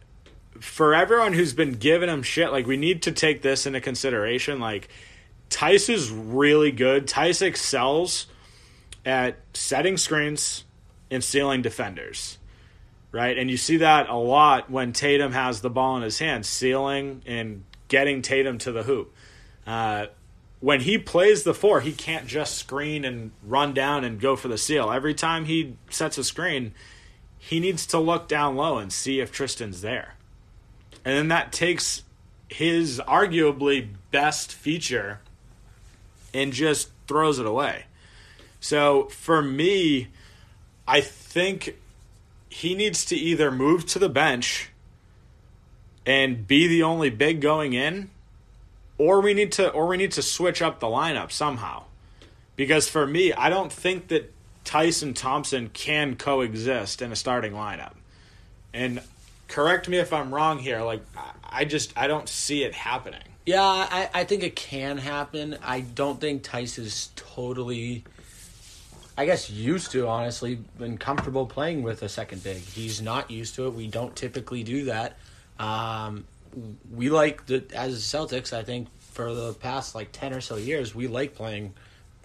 for 0.60 0.94
everyone 0.94 1.32
who's 1.32 1.52
been 1.52 1.72
giving 1.72 2.08
him 2.08 2.22
shit, 2.22 2.52
like 2.52 2.66
we 2.66 2.76
need 2.76 3.02
to 3.02 3.12
take 3.12 3.42
this 3.42 3.66
into 3.66 3.80
consideration. 3.80 4.60
Like 4.60 4.88
Theis 5.50 5.88
is 5.88 6.10
really 6.10 6.70
good. 6.70 7.06
Theis 7.06 7.42
excels 7.42 8.26
at 9.04 9.36
setting 9.54 9.96
screens 9.96 10.64
and 11.10 11.22
sealing 11.22 11.62
defenders. 11.62 12.38
Right? 13.12 13.38
And 13.38 13.50
you 13.50 13.56
see 13.56 13.78
that 13.78 14.08
a 14.08 14.16
lot 14.16 14.70
when 14.70 14.92
Tatum 14.92 15.32
has 15.32 15.60
the 15.60 15.70
ball 15.70 15.96
in 15.96 16.02
his 16.02 16.18
hand, 16.18 16.44
sealing 16.44 17.22
and 17.26 17.64
getting 17.88 18.20
Tatum 18.20 18.58
to 18.58 18.72
the 18.72 18.82
hoop. 18.82 19.14
Uh, 19.66 20.06
when 20.61 20.81
he 20.81 20.99
plays 20.99 21.42
the 21.42 21.55
four, 21.55 21.81
he 21.81 21.92
can't 21.92 22.27
just 22.27 22.57
screen 22.57 23.05
and 23.05 23.31
run 23.45 23.75
down 23.75 24.05
and 24.05 24.21
go 24.21 24.37
for 24.37 24.49
the 24.49 24.59
seal. 24.59 24.90
Every 24.90 25.14
time 25.14 25.45
he 25.45 25.77
sets 25.90 26.19
a 26.19 26.25
screen, 26.25 26.73
he 27.38 27.61
needs 27.61 27.87
to 27.87 27.99
look 27.99 28.29
down 28.29 28.57
low 28.57 28.79
and 28.79 28.92
see 28.92 29.21
if 29.21 29.31
Tristan's 29.31 29.83
there. 29.83 30.14
And 31.05 31.16
then 31.16 31.29
that 31.29 31.53
takes 31.53 32.03
his 32.49 33.01
arguably 33.07 33.88
best 34.11 34.53
feature 34.53 35.21
and 36.33 36.53
just 36.53 36.90
throws 37.07 37.38
it 37.38 37.47
away. 37.47 37.85
So 38.61 39.05
for 39.05 39.42
me, 39.42 40.09
I 40.88 41.01
think 41.01 41.77
he 42.49 42.75
needs 42.75 43.05
to 43.07 43.16
either 43.16 43.51
move 43.51 43.87
to 43.87 43.99
the 43.99 44.09
bench 44.09 44.71
and 46.05 46.47
be 46.47 46.66
the 46.66 46.83
only 46.83 47.11
big 47.11 47.40
going 47.40 47.75
in 47.75 48.11
or 48.98 49.20
we 49.20 49.35
need 49.35 49.52
to 49.52 49.70
or 49.70 49.87
we 49.87 49.96
need 49.96 50.12
to 50.12 50.22
switch 50.22 50.62
up 50.62 50.80
the 50.80 50.87
lineup 50.87 51.30
somehow. 51.32 51.85
Because 52.56 52.88
for 52.88 53.06
me, 53.06 53.32
I 53.32 53.50
don't 53.50 53.70
think 53.72 54.09
that 54.09 54.32
Tyson 54.64 55.14
Thompson 55.14 55.68
can 55.72 56.16
coexist 56.16 57.02
in 57.02 57.12
a 57.12 57.16
starting 57.16 57.52
lineup. 57.52 57.92
And 58.72 59.02
correct 59.48 59.88
me 59.88 59.98
if 59.98 60.12
I'm 60.12 60.35
wrong 60.35 60.59
here. 60.59 60.82
Like 60.82 61.02
I- 61.44 61.64
just 61.64 61.96
I 61.96 62.06
don't 62.06 62.28
see 62.28 62.64
it 62.64 62.74
happening. 62.74 63.20
Yeah, 63.46 63.62
I, 63.62 64.11
I 64.12 64.24
think 64.24 64.42
it 64.42 64.56
can 64.56 64.98
happen. 64.98 65.56
I 65.62 65.80
don't 65.80 66.20
think 66.20 66.52
is 66.52 67.11
totally, 67.14 68.02
I 69.16 69.24
guess, 69.24 69.48
used 69.48 69.92
to, 69.92 70.09
honestly, 70.09 70.56
been 70.78 70.98
comfortable 70.98 71.46
playing 71.46 71.85
with 71.85 72.02
a 72.02 72.09
second 72.09 72.42
big. 72.42 72.56
He's 72.56 73.00
not 73.00 73.30
used 73.30 73.54
to 73.54 73.68
it. 73.68 73.74
We 73.74 73.87
don't 73.87 74.16
typically 74.16 74.64
do 74.64 74.87
that. 74.87 75.16
Um, 75.61 76.24
we 76.92 77.11
like, 77.11 77.46
the 77.46 77.64
as 77.74 78.00
Celtics, 78.02 78.52
I 78.52 78.62
think, 78.62 78.88
for 78.98 79.32
the 79.35 79.54
past 79.54 79.94
like 79.94 80.12
10 80.12 80.32
or 80.35 80.40
so 80.40 80.56
years, 80.56 80.94
we 80.94 81.06
like 81.09 81.35
playing 81.35 81.74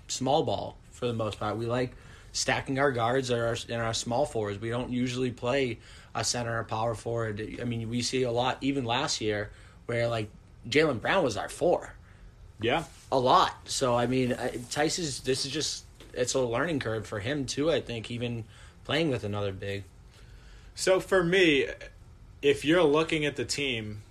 small 0.08 0.44
ball 0.44 0.78
for 0.92 1.08
the 1.08 1.14
most 1.14 1.40
part. 1.40 1.58
We 1.58 1.66
like 1.66 1.92
stacking 2.34 2.80
our 2.80 2.92
guards 2.92 3.30
and 3.30 3.42
our, 3.42 3.56
and 3.70 3.82
our 3.82 3.94
small 3.94 4.26
forwards. 4.26 4.60
We 4.60 4.70
don't 4.70 4.92
usually 4.92 5.32
play 5.32 5.80
a 6.14 6.24
center 6.24 6.60
or 6.60 6.64
power 6.64 6.96
forward. 6.96 7.60
I 7.62 7.64
mean, 7.64 7.90
we 7.90 8.02
see 8.02 8.24
a 8.24 8.32
lot, 8.32 8.58
even 8.62 8.84
last 8.86 9.22
year, 9.22 9.52
where 9.86 10.08
like 10.08 10.30
Jaylen 10.70 11.02
Brown 11.02 11.24
was 11.24 11.38
our 11.38 11.50
four 11.50 11.96
Yeah. 12.60 12.84
a 13.12 13.20
lot. 13.20 13.56
So 13.66 13.96
I 13.96 14.08
mean, 14.08 14.32
is 14.32 15.22
this 15.22 15.46
is 15.46 15.52
just 15.52 15.86
it's 16.14 16.34
a 16.34 16.40
learning 16.42 16.80
curve 16.80 17.08
for 17.08 17.20
him 17.20 17.46
too. 17.46 17.72
I 17.72 17.80
think 17.82 18.12
even 18.12 18.44
playing 18.84 19.10
with 19.10 19.24
another 19.24 19.54
big. 19.54 19.84
So 20.76 21.00
for 21.00 21.24
me, 21.24 21.68
if 22.42 22.66
you're 22.66 22.84
looking 22.84 23.26
at 23.26 23.36
the 23.36 23.46
team, 23.46 24.02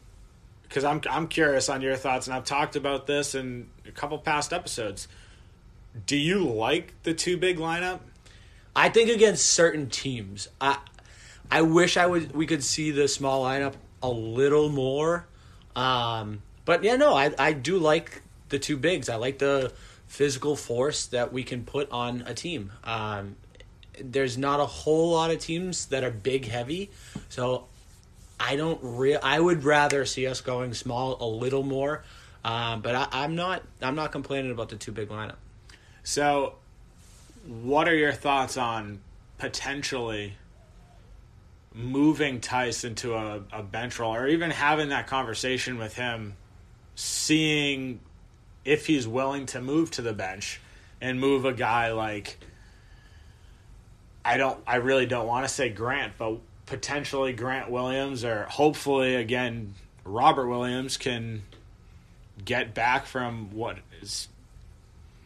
because 0.70 0.84
I'm 0.84 1.00
I'm 1.10 1.26
curious 1.26 1.68
on 1.68 1.82
your 1.82 1.96
thoughts, 1.96 2.28
and 2.28 2.34
I've 2.34 2.44
talked 2.44 2.76
about 2.76 3.08
this 3.08 3.34
in 3.34 3.68
a 3.86 3.90
couple 3.90 4.16
past 4.18 4.52
episodes. 4.52 5.08
Do 6.06 6.16
you 6.16 6.46
like 6.46 6.94
the 7.02 7.12
two 7.12 7.36
big 7.36 7.58
lineup? 7.58 7.98
I 8.74 8.88
think 8.88 9.10
against 9.10 9.46
certain 9.46 9.90
teams, 9.90 10.48
I 10.60 10.78
I 11.50 11.62
wish 11.62 11.96
I 11.96 12.06
would 12.06 12.32
we 12.32 12.46
could 12.46 12.62
see 12.62 12.92
the 12.92 13.08
small 13.08 13.44
lineup 13.44 13.74
a 14.00 14.08
little 14.08 14.68
more. 14.68 15.26
Um, 15.74 16.42
but 16.64 16.84
yeah, 16.84 16.94
no, 16.94 17.14
I 17.14 17.34
I 17.36 17.52
do 17.52 17.78
like 17.78 18.22
the 18.48 18.60
two 18.60 18.76
bigs. 18.76 19.08
I 19.08 19.16
like 19.16 19.40
the 19.40 19.72
physical 20.06 20.54
force 20.54 21.06
that 21.06 21.32
we 21.32 21.42
can 21.42 21.64
put 21.64 21.90
on 21.90 22.22
a 22.26 22.34
team. 22.34 22.70
Um, 22.84 23.34
there's 24.00 24.38
not 24.38 24.60
a 24.60 24.66
whole 24.66 25.10
lot 25.10 25.32
of 25.32 25.40
teams 25.40 25.86
that 25.86 26.04
are 26.04 26.12
big 26.12 26.46
heavy, 26.46 26.90
so 27.28 27.66
I 28.40 28.56
don't 28.56 28.80
re- 28.82 29.16
I 29.16 29.38
would 29.38 29.62
rather 29.64 30.06
see 30.06 30.26
us 30.26 30.40
going 30.40 30.72
small 30.72 31.18
a 31.20 31.28
little 31.28 31.62
more. 31.62 32.02
Um, 32.42 32.80
but 32.80 32.94
I, 32.94 33.08
I'm 33.12 33.36
not 33.36 33.62
I'm 33.82 33.94
not 33.94 34.12
complaining 34.12 34.50
about 34.50 34.70
the 34.70 34.76
two 34.76 34.92
big 34.92 35.10
lineup. 35.10 35.36
So, 36.02 36.54
what 37.46 37.86
are 37.86 37.94
your 37.94 38.12
thoughts 38.12 38.56
on 38.56 39.00
potentially 39.36 40.34
moving 41.74 42.40
Theis 42.40 42.84
into 42.84 43.14
a, 43.14 43.42
a 43.52 43.62
bench 43.62 43.98
role, 43.98 44.14
or 44.14 44.26
even 44.26 44.50
having 44.50 44.88
that 44.88 45.06
conversation 45.06 45.78
with 45.78 45.94
him, 45.94 46.34
seeing 46.94 48.00
if 48.64 48.86
he's 48.86 49.06
willing 49.06 49.46
to 49.46 49.60
move 49.60 49.90
to 49.92 50.02
the 50.02 50.12
bench 50.12 50.60
and 51.00 51.20
move 51.20 51.44
a 51.44 51.52
guy 51.52 51.92
like 51.92 52.38
I 54.24 54.38
don't 54.38 54.58
I 54.66 54.76
really 54.76 55.06
don't 55.06 55.26
want 55.26 55.46
to 55.46 55.52
say 55.52 55.68
Grant, 55.68 56.14
but 56.16 56.38
potentially 56.70 57.32
Grant 57.32 57.68
Williams 57.68 58.24
or 58.24 58.44
hopefully 58.44 59.16
again 59.16 59.74
Robert 60.04 60.46
Williams 60.46 60.96
can 60.96 61.42
get 62.44 62.74
back 62.74 63.06
from 63.06 63.50
what 63.52 63.78
is 64.00 64.28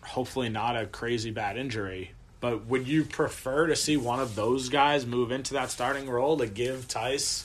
hopefully 0.02 0.48
not 0.48 0.74
a 0.74 0.86
crazy 0.86 1.30
bad 1.30 1.58
injury. 1.58 2.12
But 2.40 2.64
would 2.66 2.88
you 2.88 3.04
prefer 3.04 3.66
to 3.66 3.76
see 3.76 3.98
one 3.98 4.20
of 4.20 4.34
those 4.34 4.70
guys 4.70 5.04
move 5.04 5.30
into 5.30 5.52
that 5.54 5.70
starting 5.70 6.08
role 6.08 6.38
to 6.38 6.46
give 6.46 6.88
Theis 6.88 7.44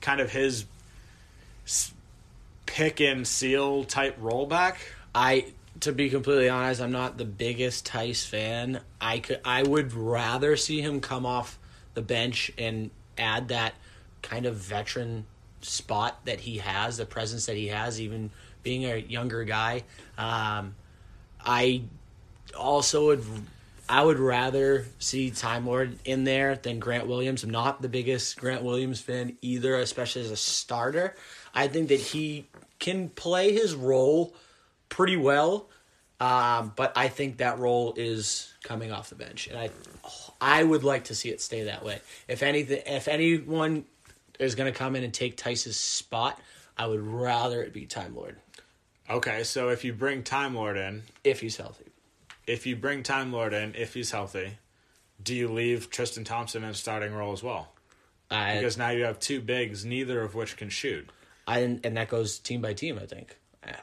kind 0.00 0.20
of 0.20 0.32
his 0.32 0.64
pick 2.66 3.00
and 3.00 3.26
seal 3.26 3.84
type 3.84 4.20
rollback? 4.20 4.78
I 5.14 5.46
to 5.80 5.92
be 5.92 6.10
completely 6.10 6.48
honest, 6.48 6.80
I'm 6.80 6.90
not 6.90 7.18
the 7.18 7.24
biggest 7.24 7.88
Theis 7.88 8.26
fan. 8.26 8.80
I 9.00 9.20
could 9.20 9.40
I 9.44 9.62
would 9.62 9.92
rather 9.92 10.56
see 10.56 10.80
him 10.80 11.00
come 11.00 11.24
off 11.24 11.56
the 11.94 12.02
bench 12.02 12.50
and 12.58 12.90
add 13.18 13.48
that 13.48 13.74
kind 14.22 14.46
of 14.46 14.56
veteran 14.56 15.26
spot 15.60 16.24
that 16.24 16.40
he 16.40 16.58
has, 16.58 16.96
the 16.96 17.06
presence 17.06 17.46
that 17.46 17.56
he 17.56 17.68
has, 17.68 18.00
even 18.00 18.30
being 18.62 18.84
a 18.84 18.96
younger 18.96 19.44
guy. 19.44 19.84
Um, 20.16 20.74
I 21.44 21.82
also 22.56 23.06
would 23.06 23.24
I 23.88 24.04
would 24.04 24.18
rather 24.18 24.84
see 24.98 25.30
Time 25.30 25.66
Lord 25.66 25.98
in 26.04 26.24
there 26.24 26.56
than 26.56 26.78
Grant 26.78 27.06
Williams. 27.06 27.42
I'm 27.42 27.50
not 27.50 27.80
the 27.80 27.88
biggest 27.88 28.38
Grant 28.38 28.62
Williams 28.62 29.00
fan 29.00 29.38
either, 29.40 29.76
especially 29.76 30.22
as 30.22 30.30
a 30.30 30.36
starter. 30.36 31.14
I 31.54 31.68
think 31.68 31.88
that 31.88 32.00
he 32.00 32.46
can 32.78 33.08
play 33.08 33.52
his 33.52 33.74
role 33.74 34.34
pretty 34.90 35.16
well, 35.16 35.68
um, 36.20 36.72
but 36.76 36.92
I 36.96 37.08
think 37.08 37.38
that 37.38 37.58
role 37.58 37.94
is 37.96 38.52
coming 38.62 38.92
off 38.92 39.08
the 39.08 39.14
bench, 39.14 39.46
and 39.46 39.58
I 39.58 39.70
I 40.40 40.62
would 40.62 40.84
like 40.84 41.04
to 41.04 41.14
see 41.14 41.30
it 41.30 41.40
stay 41.40 41.64
that 41.64 41.84
way. 41.84 42.00
If 42.28 42.42
anything, 42.42 42.82
if 42.86 43.08
anyone 43.08 43.84
is 44.38 44.54
going 44.54 44.72
to 44.72 44.78
come 44.78 44.94
in 44.94 45.02
and 45.04 45.12
take 45.12 45.38
Theis's 45.40 45.76
spot, 45.76 46.40
I 46.76 46.86
would 46.86 47.00
rather 47.00 47.62
it 47.62 47.72
be 47.72 47.86
Time 47.86 48.14
Lord 48.14 48.36
Okay, 49.10 49.42
so 49.42 49.70
if 49.70 49.84
you 49.84 49.92
bring 49.94 50.22
Time 50.22 50.54
Lord 50.54 50.76
in, 50.76 51.02
if 51.24 51.40
he's 51.40 51.56
healthy. 51.56 51.86
if 52.46 52.66
you 52.66 52.76
bring 52.76 53.02
Time 53.02 53.32
Lord 53.32 53.54
in, 53.54 53.74
if 53.74 53.94
he's 53.94 54.10
healthy, 54.10 54.58
do 55.22 55.34
you 55.34 55.48
leave 55.48 55.90
Tristan 55.90 56.24
Thompson 56.24 56.62
in 56.62 56.70
a 56.70 56.74
starting 56.74 57.14
role 57.14 57.32
as 57.32 57.42
well? 57.42 57.72
I, 58.30 58.56
Because 58.56 58.76
now 58.76 58.90
you 58.90 59.04
have 59.04 59.18
two 59.18 59.40
bigs, 59.40 59.84
neither 59.84 60.20
of 60.20 60.34
which 60.34 60.56
can 60.58 60.68
shoot. 60.68 61.08
I 61.46 61.60
and 61.60 61.96
that 61.96 62.10
goes 62.10 62.38
team 62.38 62.60
by 62.60 62.74
team. 62.74 62.98
I 63.02 63.06
think. 63.06 63.36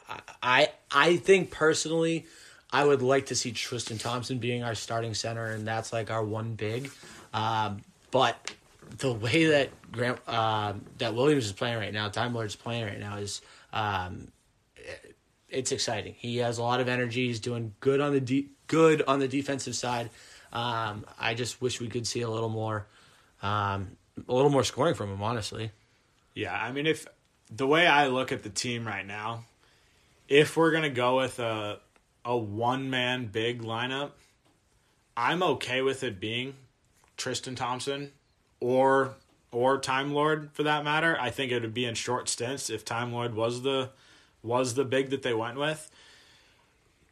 I 0.08 0.22
I, 0.44 0.70
I 0.92 1.18
think 1.18 1.50
personally, 1.50 2.28
I 2.72 2.84
would 2.84 3.02
like 3.02 3.28
to 3.28 3.36
see 3.36 3.52
Tristan 3.52 3.98
Thompson 3.98 4.40
being 4.40 4.64
our 4.64 4.76
starting 4.76 5.14
center, 5.14 5.46
and 5.46 5.68
that's 5.68 5.94
like 5.94 6.12
our 6.12 6.24
one 6.24 6.56
big. 6.56 6.92
Um, 7.34 7.82
but 8.12 8.54
the 8.98 9.14
way 9.14 9.46
that 9.46 9.70
Grant 9.92 10.28
um 10.28 10.86
that 10.98 11.14
Williams 11.16 11.46
is 11.46 11.52
playing 11.52 11.78
right 11.78 11.94
now, 11.94 12.10
Time 12.10 12.34
Lord's 12.34 12.56
playing 12.56 12.86
right 12.86 13.00
now 13.00 13.18
is. 13.18 13.42
Um, 13.74 14.30
it's 15.50 15.72
exciting. 15.72 16.16
He 16.18 16.38
has 16.38 16.58
a 16.58 16.64
lot 16.64 16.80
of 16.82 16.90
energy. 16.90 17.28
He's 17.28 17.40
doing 17.40 17.74
good 17.80 18.02
on 18.02 18.14
the 18.14 18.20
de- 18.20 18.50
good 18.68 19.04
on 19.08 19.20
the 19.20 19.28
defensive 19.28 19.76
side. 19.76 20.10
Um, 20.52 21.06
I 21.20 21.34
just 21.34 21.62
wish 21.62 21.80
we 21.80 21.88
could 21.88 22.08
see 22.08 22.22
a 22.22 22.30
little 22.30 22.50
more, 22.50 22.88
um, 23.42 23.96
a 24.28 24.34
little 24.34 24.50
more 24.50 24.64
scoring 24.64 24.96
from 24.96 25.12
him. 25.12 25.22
Honestly, 25.22 25.72
Yeah, 26.34 26.54
I 26.54 26.72
mean, 26.72 26.88
if 26.88 27.08
the 27.50 27.68
way 27.68 27.88
I 27.88 28.08
look 28.08 28.32
at 28.32 28.44
the 28.44 28.50
team 28.50 28.86
right 28.86 29.06
now, 29.06 29.46
if 30.28 30.58
we're 30.58 30.72
gonna 30.72 30.90
go 30.90 31.18
with 31.18 31.40
a 31.40 31.80
a 32.26 32.36
one 32.36 32.90
man 32.90 33.28
big 33.28 33.62
lineup, 33.62 34.12
I'm 35.16 35.42
okay 35.44 35.82
with 35.82 36.04
it 36.04 36.20
being 36.20 36.56
Tristan 37.16 37.56
Thompson 37.56 38.12
or 38.60 39.16
or 39.52 39.78
Time 39.78 40.14
Lord 40.14 40.50
for 40.52 40.64
that 40.64 40.84
matter. 40.84 41.18
I 41.20 41.30
think 41.30 41.52
it 41.52 41.62
would 41.62 41.74
be 41.74 41.86
in 41.86 41.96
short 41.96 42.28
stints 42.28 42.70
if 42.70 42.84
Time 42.84 43.14
Lord 43.14 43.36
was 43.36 43.62
the 43.62 43.92
was 44.44 44.74
the 44.74 44.84
big 44.84 45.12
that 45.12 45.22
they 45.22 45.34
went 45.34 45.58
with. 45.58 45.90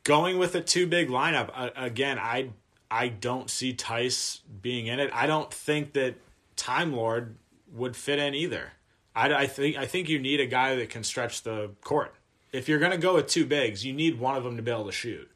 Going 0.03 0.37
with 0.37 0.53
a 0.55 0.61
two 0.61 0.85
big 0.87 1.07
lineup 1.07 1.49
uh, 1.53 1.69
again, 1.75 2.19
I 2.19 2.49
I 2.91 3.07
don't 3.07 3.49
see 3.49 3.73
Theis 3.73 4.41
being 4.61 4.87
in 4.87 4.99
it. 4.99 5.09
I 5.13 5.27
don't 5.27 5.53
think 5.53 5.93
that 5.93 6.15
Time 6.55 6.93
Lord 6.93 7.35
would 7.71 7.95
fit 7.95 8.19
in 8.19 8.35
either. 8.35 8.73
I, 9.15 9.33
I 9.33 9.47
think 9.47 9.77
I 9.77 9.85
think 9.85 10.09
you 10.09 10.19
need 10.19 10.39
a 10.39 10.45
guy 10.45 10.75
that 10.75 10.89
can 10.89 11.03
stretch 11.03 11.43
the 11.43 11.71
court. 11.81 12.13
If 12.53 12.69
you're 12.69 12.79
gonna 12.79 12.97
go 12.97 13.15
with 13.15 13.27
two 13.27 13.45
bigs, 13.45 13.83
you 13.85 13.91
need 13.93 14.19
one 14.19 14.37
of 14.37 14.43
them 14.43 14.55
to 14.55 14.61
be 14.63 14.71
able 14.71 14.85
to 14.85 14.91
shoot. 14.91 15.29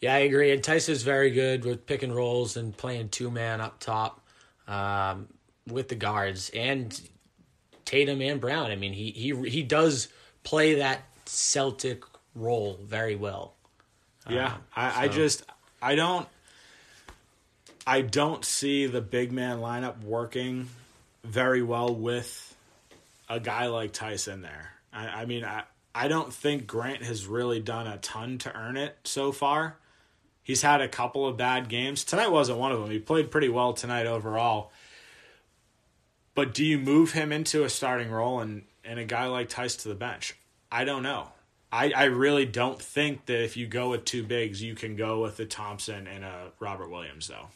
Yeah, 0.00 0.14
I 0.14 0.18
agree. 0.18 0.52
And 0.52 0.62
Theis 0.62 0.88
is 0.88 1.02
very 1.02 1.30
good 1.30 1.64
with 1.64 1.86
pick 1.86 2.02
and 2.02 2.14
rolls 2.14 2.56
and 2.56 2.76
playing 2.76 3.08
two 3.08 3.30
man 3.30 3.60
up 3.62 3.78
top 3.80 4.20
um, 4.68 5.28
with 5.66 5.88
the 5.88 5.94
guards 5.94 6.50
and 6.50 7.00
Tatum 7.84 8.20
and 8.20 8.40
Brown. 8.40 8.70
I 8.70 8.76
mean, 8.76 8.92
he 8.92 9.10
he 9.12 9.48
he 9.48 9.62
does 9.62 10.08
play 10.42 10.74
that 10.74 11.02
Celtic 11.24 12.02
role 12.34 12.78
very 12.82 13.16
well. 13.16 13.54
Yeah, 14.28 14.56
I, 14.74 15.04
I 15.04 15.06
so- 15.06 15.12
just 15.12 15.44
I 15.80 15.94
don't 15.94 16.28
I 17.86 18.02
don't 18.02 18.44
see 18.44 18.86
the 18.86 19.00
big 19.00 19.30
man 19.32 19.58
lineup 19.58 20.02
working 20.02 20.68
very 21.22 21.62
well 21.62 21.94
with 21.94 22.54
a 23.28 23.38
guy 23.40 23.66
like 23.66 23.92
Tyson 23.92 24.42
there. 24.42 24.72
I, 24.92 25.22
I 25.22 25.24
mean, 25.26 25.44
I 25.44 25.62
I 25.96 26.08
don't 26.08 26.30
think 26.30 26.66
Grant 26.66 27.02
has 27.04 27.26
really 27.26 27.58
done 27.58 27.86
a 27.86 27.96
ton 27.96 28.36
to 28.38 28.54
earn 28.54 28.76
it 28.76 28.98
so 29.04 29.32
far. 29.32 29.78
He's 30.42 30.60
had 30.60 30.82
a 30.82 30.88
couple 30.88 31.26
of 31.26 31.38
bad 31.38 31.70
games. 31.70 32.04
Tonight 32.04 32.30
wasn't 32.30 32.58
one 32.58 32.70
of 32.70 32.80
them. 32.80 32.90
He 32.90 32.98
played 32.98 33.30
pretty 33.30 33.48
well 33.48 33.72
tonight 33.72 34.06
overall. 34.06 34.72
But 36.34 36.52
do 36.52 36.66
you 36.66 36.78
move 36.78 37.12
him 37.12 37.32
into 37.32 37.64
a 37.64 37.70
starting 37.70 38.10
role 38.10 38.40
and, 38.40 38.64
and 38.84 38.98
a 38.98 39.06
guy 39.06 39.26
like 39.28 39.48
Theis 39.48 39.74
to 39.78 39.88
the 39.88 39.94
bench? 39.94 40.36
I 40.70 40.84
don't 40.84 41.02
know. 41.02 41.28
I, 41.72 41.90
I 41.96 42.04
really 42.04 42.44
don't 42.44 42.80
think 42.80 43.24
that 43.24 43.42
if 43.42 43.56
you 43.56 43.66
go 43.66 43.88
with 43.88 44.04
two 44.04 44.22
bigs, 44.22 44.62
you 44.62 44.74
can 44.74 44.96
go 44.96 45.22
with 45.22 45.40
a 45.40 45.46
Thompson 45.46 46.06
and 46.06 46.24
a 46.24 46.52
Robert 46.60 46.90
Williams, 46.90 47.26
though, 47.26 47.48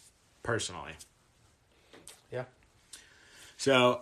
personally. 0.42 0.92
Yeah. 2.32 2.44
So 3.58 4.00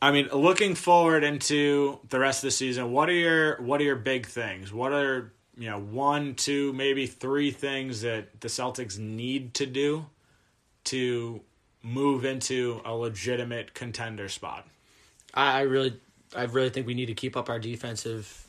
I 0.00 0.12
mean, 0.12 0.28
looking 0.28 0.74
forward 0.74 1.24
into 1.24 1.98
the 2.08 2.18
rest 2.18 2.44
of 2.44 2.48
the 2.48 2.50
season, 2.50 2.92
what 2.92 3.08
are 3.08 3.14
your 3.14 3.60
what 3.62 3.80
are 3.80 3.84
your 3.84 3.96
big 3.96 4.26
things? 4.26 4.72
What 4.72 4.92
are 4.92 5.32
you 5.56 5.70
know 5.70 5.80
one, 5.80 6.34
two, 6.34 6.72
maybe 6.74 7.06
three 7.06 7.50
things 7.50 8.02
that 8.02 8.40
the 8.40 8.48
Celtics 8.48 8.98
need 8.98 9.54
to 9.54 9.66
do 9.66 10.06
to 10.84 11.40
move 11.82 12.24
into 12.24 12.80
a 12.84 12.94
legitimate 12.94 13.72
contender 13.72 14.28
spot? 14.28 14.66
I, 15.32 15.58
I 15.58 15.60
really, 15.62 15.98
I 16.34 16.44
really 16.44 16.70
think 16.70 16.86
we 16.86 16.94
need 16.94 17.06
to 17.06 17.14
keep 17.14 17.36
up 17.36 17.48
our 17.48 17.58
defensive 17.58 18.48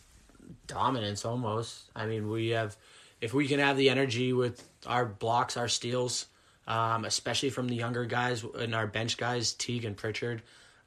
dominance. 0.66 1.24
Almost. 1.24 1.84
I 1.96 2.08
mean, 2.08 2.30
we 2.30 2.50
have, 2.50 2.76
if 3.22 3.34
we 3.34 3.48
can 3.48 3.60
have 3.60 3.78
the 3.78 3.90
energy 3.90 4.34
with 4.34 4.68
our 4.86 5.06
blocks, 5.06 5.56
our 5.56 5.70
steals, 5.70 6.26
um, 6.68 7.06
especially 7.06 7.52
from 7.52 7.70
the 7.70 7.76
younger 7.76 8.04
guys 8.04 8.44
and 8.44 8.76
our 8.76 8.88
bench 8.88 9.18
guys, 9.18 9.54
Teague 9.54 9.86
and 9.86 9.96
Pritchard. 9.96 10.42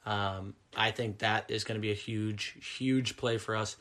Um, 0.07 0.55
I 0.77 0.91
think 0.93 1.19
that 1.19 1.51
is 1.51 1.65
going 1.65 1.77
to 1.77 1.83
be 1.83 1.91
a 1.91 1.95
huge, 1.95 2.57
huge 2.79 3.17
play 3.17 3.39
for 3.39 3.55
us. 3.57 3.77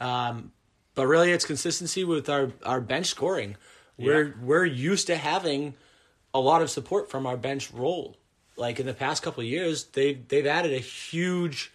Um, 0.00 0.52
but 0.94 1.06
really, 1.06 1.32
it's 1.32 1.44
consistency 1.44 2.04
with 2.04 2.28
our, 2.28 2.52
our 2.64 2.80
bench 2.80 3.06
scoring. 3.06 3.56
We're 3.98 4.28
Yeah. 4.28 4.32
we're 4.42 4.64
used 4.64 5.06
to 5.08 5.16
having 5.16 5.74
a 6.32 6.40
lot 6.40 6.62
of 6.62 6.70
support 6.70 7.10
from 7.10 7.26
our 7.26 7.36
bench 7.36 7.70
role. 7.72 8.16
Like 8.56 8.78
in 8.80 8.86
the 8.86 8.94
past 8.94 9.22
couple 9.22 9.40
of 9.42 9.48
years, 9.48 9.84
they 9.84 10.14
they've 10.14 10.46
added 10.46 10.72
a 10.72 10.78
huge 10.78 11.72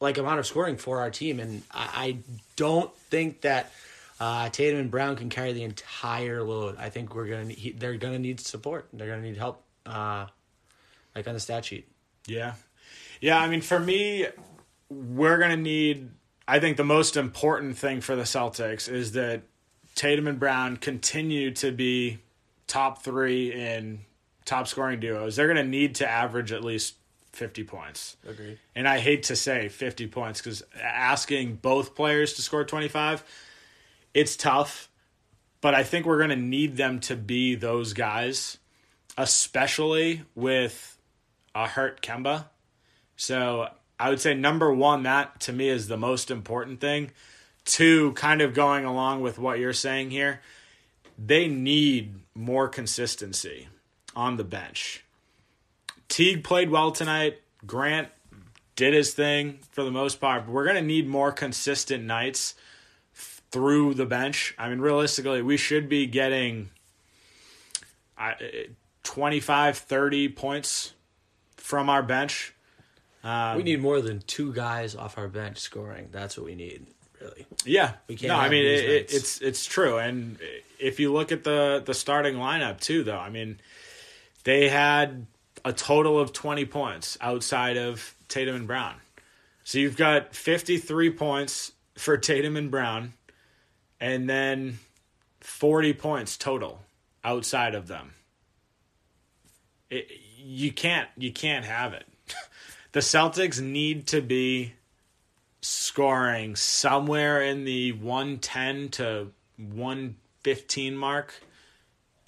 like 0.00 0.18
amount 0.18 0.38
of 0.38 0.46
scoring 0.46 0.76
for 0.76 1.00
our 1.00 1.10
team, 1.10 1.40
and 1.40 1.62
I, 1.70 1.88
I 1.94 2.18
don't 2.56 2.94
think 2.96 3.42
that 3.42 3.72
uh, 4.20 4.48
Tatum 4.50 4.80
and 4.80 4.90
Brown 4.90 5.16
can 5.16 5.28
carry 5.30 5.52
the 5.52 5.62
entire 5.64 6.42
load. 6.42 6.76
I 6.78 6.90
think 6.90 7.14
we're 7.14 7.26
gonna 7.26 7.44
need, 7.46 7.76
they're 7.78 7.96
gonna 7.96 8.18
need 8.18 8.40
support. 8.40 8.88
They're 8.92 9.08
gonna 9.08 9.22
need 9.22 9.36
help, 9.36 9.62
uh, 9.86 10.26
like 11.14 11.26
on 11.26 11.34
the 11.34 11.40
stat 11.40 11.64
sheet. 11.64 11.88
Yeah. 12.26 12.54
Yeah, 13.20 13.38
I 13.38 13.48
mean, 13.48 13.60
for 13.60 13.78
me, 13.78 14.26
we're 14.88 15.38
going 15.38 15.50
to 15.50 15.56
need. 15.56 16.10
I 16.48 16.58
think 16.58 16.76
the 16.76 16.84
most 16.84 17.16
important 17.16 17.76
thing 17.76 18.00
for 18.00 18.16
the 18.16 18.22
Celtics 18.22 18.88
is 18.88 19.12
that 19.12 19.42
Tatum 19.94 20.26
and 20.26 20.38
Brown 20.40 20.76
continue 20.76 21.52
to 21.52 21.70
be 21.70 22.18
top 22.66 23.02
three 23.02 23.52
in 23.52 24.00
top 24.44 24.66
scoring 24.66 24.98
duos. 25.00 25.36
They're 25.36 25.46
going 25.46 25.64
to 25.64 25.70
need 25.70 25.96
to 25.96 26.08
average 26.08 26.52
at 26.52 26.64
least 26.64 26.94
50 27.32 27.64
points. 27.64 28.16
Agreed. 28.28 28.58
And 28.74 28.88
I 28.88 28.98
hate 28.98 29.24
to 29.24 29.36
say 29.36 29.68
50 29.68 30.06
points 30.08 30.40
because 30.40 30.62
asking 30.82 31.56
both 31.56 31.94
players 31.94 32.34
to 32.34 32.42
score 32.42 32.64
25, 32.64 33.22
it's 34.14 34.36
tough. 34.36 34.88
But 35.60 35.74
I 35.74 35.82
think 35.82 36.06
we're 36.06 36.18
going 36.18 36.30
to 36.30 36.36
need 36.36 36.76
them 36.76 37.00
to 37.00 37.16
be 37.16 37.54
those 37.54 37.92
guys, 37.92 38.58
especially 39.18 40.22
with 40.34 40.98
a 41.54 41.66
hurt 41.66 42.00
Kemba. 42.00 42.46
So 43.20 43.68
I 43.98 44.08
would 44.08 44.18
say 44.18 44.32
number 44.32 44.72
one, 44.72 45.02
that 45.02 45.40
to 45.40 45.52
me 45.52 45.68
is 45.68 45.88
the 45.88 45.98
most 45.98 46.30
important 46.30 46.80
thing. 46.80 47.10
Two, 47.66 48.12
kind 48.12 48.40
of 48.40 48.54
going 48.54 48.86
along 48.86 49.20
with 49.20 49.38
what 49.38 49.58
you're 49.58 49.74
saying 49.74 50.10
here, 50.10 50.40
they 51.18 51.46
need 51.46 52.14
more 52.34 52.66
consistency 52.66 53.68
on 54.16 54.38
the 54.38 54.42
bench. 54.42 55.04
Teague 56.08 56.42
played 56.42 56.70
well 56.70 56.92
tonight. 56.92 57.42
Grant 57.66 58.08
did 58.74 58.94
his 58.94 59.12
thing 59.12 59.58
for 59.70 59.84
the 59.84 59.90
most 59.90 60.18
part. 60.18 60.46
But 60.46 60.52
we're 60.52 60.64
going 60.64 60.76
to 60.76 60.82
need 60.82 61.06
more 61.06 61.30
consistent 61.30 62.02
nights 62.02 62.54
through 63.12 63.92
the 63.94 64.06
bench. 64.06 64.54
I 64.56 64.70
mean, 64.70 64.80
realistically, 64.80 65.42
we 65.42 65.58
should 65.58 65.90
be 65.90 66.06
getting 66.06 66.70
uh, 68.16 68.32
25, 69.02 69.76
30 69.76 70.28
points 70.30 70.94
from 71.58 71.90
our 71.90 72.02
bench. 72.02 72.54
Um, 73.22 73.56
we 73.56 73.62
need 73.62 73.80
more 73.80 74.00
than 74.00 74.20
two 74.20 74.52
guys 74.52 74.94
off 74.94 75.18
our 75.18 75.28
bench 75.28 75.58
scoring. 75.58 76.08
That's 76.10 76.36
what 76.36 76.46
we 76.46 76.54
need, 76.54 76.86
really. 77.20 77.46
Yeah, 77.64 77.92
We 78.08 78.16
can't 78.16 78.28
No, 78.28 78.36
I 78.36 78.48
mean 78.48 78.64
it, 78.64 78.84
it, 78.84 79.12
it's 79.12 79.40
it's 79.40 79.66
true, 79.66 79.98
and 79.98 80.38
if 80.78 80.98
you 80.98 81.12
look 81.12 81.30
at 81.32 81.44
the 81.44 81.82
the 81.84 81.94
starting 81.94 82.36
lineup 82.36 82.80
too, 82.80 83.04
though, 83.04 83.18
I 83.18 83.28
mean, 83.28 83.60
they 84.44 84.68
had 84.68 85.26
a 85.64 85.72
total 85.72 86.18
of 86.18 86.32
twenty 86.32 86.64
points 86.64 87.18
outside 87.20 87.76
of 87.76 88.14
Tatum 88.28 88.56
and 88.56 88.66
Brown. 88.66 88.94
So 89.64 89.78
you've 89.78 89.96
got 89.96 90.34
fifty 90.34 90.78
three 90.78 91.10
points 91.10 91.72
for 91.96 92.16
Tatum 92.16 92.56
and 92.56 92.70
Brown, 92.70 93.12
and 94.00 94.28
then 94.28 94.78
forty 95.40 95.92
points 95.92 96.38
total 96.38 96.80
outside 97.22 97.74
of 97.74 97.86
them. 97.86 98.12
It, 99.90 100.10
you 100.38 100.72
can't 100.72 101.08
you 101.18 101.32
can't 101.32 101.66
have 101.66 101.92
it. 101.92 102.06
The 102.92 103.00
Celtics 103.00 103.60
need 103.60 104.06
to 104.08 104.20
be 104.20 104.74
scoring 105.60 106.56
somewhere 106.56 107.42
in 107.42 107.64
the 107.64 107.92
110 107.92 108.88
to 108.88 109.30
115 109.58 110.96
mark 110.96 111.34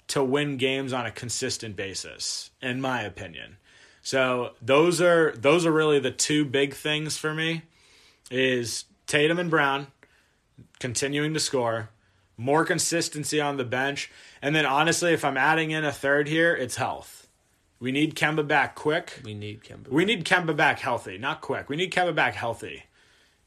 to 0.07 0.23
win 0.23 0.57
games 0.57 0.93
on 0.93 1.05
a 1.05 1.11
consistent 1.11 1.75
basis 1.75 2.51
in 2.61 2.79
my 2.79 3.01
opinion. 3.01 3.57
So 4.01 4.51
those 4.61 5.01
are 5.01 5.31
those 5.31 5.65
are 5.65 5.71
really 5.71 5.99
the 5.99 6.11
two 6.11 6.45
big 6.45 6.73
things 6.73 7.17
for 7.17 7.33
me 7.33 7.63
is 8.29 8.85
Tatum 9.07 9.39
and 9.39 9.49
Brown 9.49 9.87
continuing 10.79 11.33
to 11.33 11.39
score, 11.39 11.89
more 12.37 12.65
consistency 12.65 13.41
on 13.41 13.57
the 13.57 13.63
bench, 13.63 14.11
and 14.41 14.55
then 14.55 14.65
honestly 14.65 15.13
if 15.13 15.25
I'm 15.25 15.37
adding 15.37 15.71
in 15.71 15.83
a 15.83 15.91
third 15.91 16.27
here, 16.27 16.55
it's 16.55 16.75
health. 16.75 17.27
We 17.83 17.91
need 17.91 18.15
Kemba 18.15 18.47
back 18.47 18.75
quick. 18.75 19.19
We 19.25 19.33
need 19.33 19.61
Kemba. 19.61 19.89
We 19.89 20.05
need 20.05 20.23
Kemba 20.23 20.55
back 20.55 20.79
healthy, 20.79 21.17
not 21.17 21.41
quick. 21.41 21.67
We 21.67 21.75
need 21.75 21.91
Kemba 21.91 22.15
back 22.15 22.33
healthy. 22.33 22.83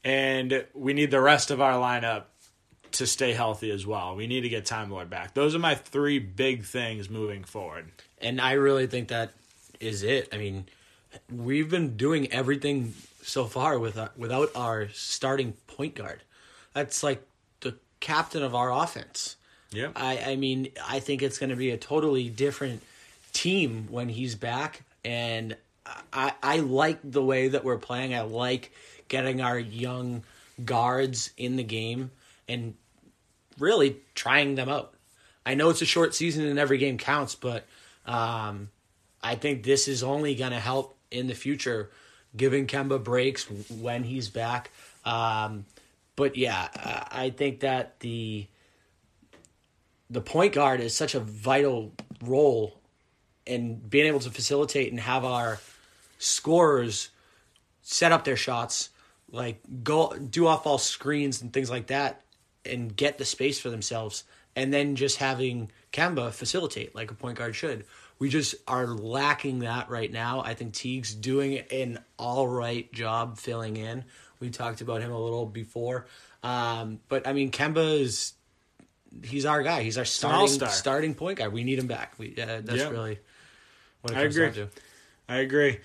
And 0.03 0.63
we 0.75 0.93
need 0.93 1.09
the 1.09 1.19
rest 1.19 1.49
of 1.49 1.59
our 1.59 1.73
lineup 1.73 2.25
to 2.91 3.07
stay 3.07 3.33
healthy 3.33 3.71
as 3.71 3.87
well. 3.87 4.15
We 4.15 4.27
need 4.27 4.41
to 4.41 4.49
get 4.49 4.63
Time 4.63 4.91
Lord 4.91 5.09
back. 5.09 5.33
Those 5.33 5.55
are 5.55 5.59
my 5.59 5.73
three 5.73 6.19
big 6.19 6.65
things 6.65 7.09
moving 7.09 7.43
forward. 7.43 7.87
and 8.21 8.39
I 8.39 8.51
really 8.51 8.85
think 8.85 9.07
that 9.07 9.31
is 9.79 10.03
it. 10.03 10.29
I 10.31 10.37
mean, 10.37 10.67
we've 11.35 11.71
been 11.71 11.97
doing 11.97 12.31
everything 12.31 12.93
so 13.23 13.45
far 13.45 13.79
with 13.79 13.97
our, 13.97 14.11
without 14.15 14.49
our 14.55 14.89
starting 14.89 15.53
point 15.65 15.95
guard. 15.95 16.21
That's 16.73 17.01
like 17.01 17.25
the 17.61 17.73
captain 18.01 18.43
of 18.43 18.53
our 18.53 18.71
offense. 18.71 19.35
Yep. 19.71 19.93
I, 19.95 20.19
I 20.19 20.35
mean, 20.35 20.69
I 20.87 20.99
think 20.99 21.23
it's 21.23 21.39
going 21.39 21.49
to 21.49 21.55
be 21.55 21.71
a 21.71 21.77
totally 21.77 22.29
different 22.29 22.83
team 23.33 23.87
when 23.89 24.09
he's 24.09 24.35
back, 24.35 24.83
and 25.03 25.55
I 26.11 26.33
I 26.41 26.57
like 26.59 26.99
the 27.03 27.23
way 27.23 27.49
that 27.49 27.63
we're 27.63 27.77
playing. 27.77 28.13
I 28.13 28.21
like 28.21 28.71
getting 29.07 29.41
our 29.41 29.57
young 29.57 30.23
guards 30.63 31.31
in 31.37 31.55
the 31.55 31.63
game 31.63 32.11
and 32.47 32.73
really 33.59 33.97
trying 34.15 34.55
them 34.55 34.69
out. 34.69 34.93
I 35.45 35.55
know 35.55 35.69
it's 35.69 35.81
a 35.81 35.85
short 35.85 36.13
season 36.13 36.45
and 36.45 36.59
every 36.59 36.77
game 36.77 36.97
counts, 36.97 37.35
but 37.35 37.65
um, 38.05 38.69
I 39.23 39.35
think 39.35 39.63
this 39.63 39.87
is 39.87 40.03
only 40.03 40.35
going 40.35 40.51
to 40.51 40.59
help 40.59 40.97
in 41.09 41.27
the 41.27 41.33
future, 41.33 41.89
giving 42.35 42.67
Kemba 42.67 43.01
breaks 43.03 43.45
when 43.69 44.03
he's 44.03 44.29
back. 44.29 44.71
Um, 45.05 45.65
but 46.15 46.35
yeah, 46.35 46.67
I 47.11 47.29
think 47.29 47.61
that 47.61 47.99
the 48.01 48.47
the 50.09 50.21
point 50.21 50.53
guard 50.53 50.79
is 50.79 50.93
such 50.93 51.15
a 51.15 51.19
vital 51.19 51.91
role 52.23 52.76
in 53.47 53.75
being 53.75 54.05
able 54.05 54.19
to 54.19 54.29
facilitate 54.29 54.91
and 54.91 54.99
have 54.99 55.25
our 55.25 55.59
scorers 56.19 57.09
set 57.81 58.11
up 58.11 58.23
their 58.25 58.35
shots, 58.35 58.89
like 59.31 59.59
go 59.83 60.13
do 60.17 60.47
off 60.47 60.63
ball 60.63 60.77
screens 60.77 61.41
and 61.41 61.51
things 61.53 61.69
like 61.69 61.87
that, 61.87 62.21
and 62.65 62.95
get 62.95 63.17
the 63.17 63.25
space 63.25 63.59
for 63.59 63.69
themselves, 63.69 64.23
and 64.55 64.73
then 64.73 64.95
just 64.95 65.17
having 65.17 65.71
Kemba 65.93 66.31
facilitate 66.33 66.93
like 66.95 67.11
a 67.11 67.13
point 67.13 67.37
guard 67.37 67.55
should. 67.55 67.85
We 68.19 68.29
just 68.29 68.55
are 68.67 68.87
lacking 68.87 69.59
that 69.59 69.89
right 69.89 70.11
now. 70.11 70.41
I 70.41 70.53
think 70.55 70.73
Teague's 70.73 71.13
doing 71.13 71.59
an 71.71 71.99
all 72.17 72.47
right 72.47 72.91
job 72.91 73.37
filling 73.37 73.77
in. 73.77 74.03
We 74.39 74.49
talked 74.49 74.81
about 74.81 75.01
him 75.01 75.11
a 75.11 75.19
little 75.19 75.45
before, 75.45 76.07
um, 76.43 76.99
but 77.09 77.27
I 77.27 77.33
mean 77.33 77.51
Kemba 77.51 77.99
is 78.01 78.33
he's 79.23 79.45
our 79.45 79.63
guy. 79.63 79.83
He's 79.83 79.97
our 79.97 80.05
starting 80.05 80.59
starting 80.67 81.15
point 81.15 81.37
guard. 81.37 81.53
We 81.53 81.63
need 81.63 81.79
him 81.79 81.87
back. 81.87 82.13
We 82.17 82.31
uh, 82.41 82.61
that's 82.63 82.79
Yeah. 82.79 82.89
really 82.89 83.19
I 84.13 84.21
agree. 84.21 84.67
I 85.29 85.37
agree. 85.37 85.79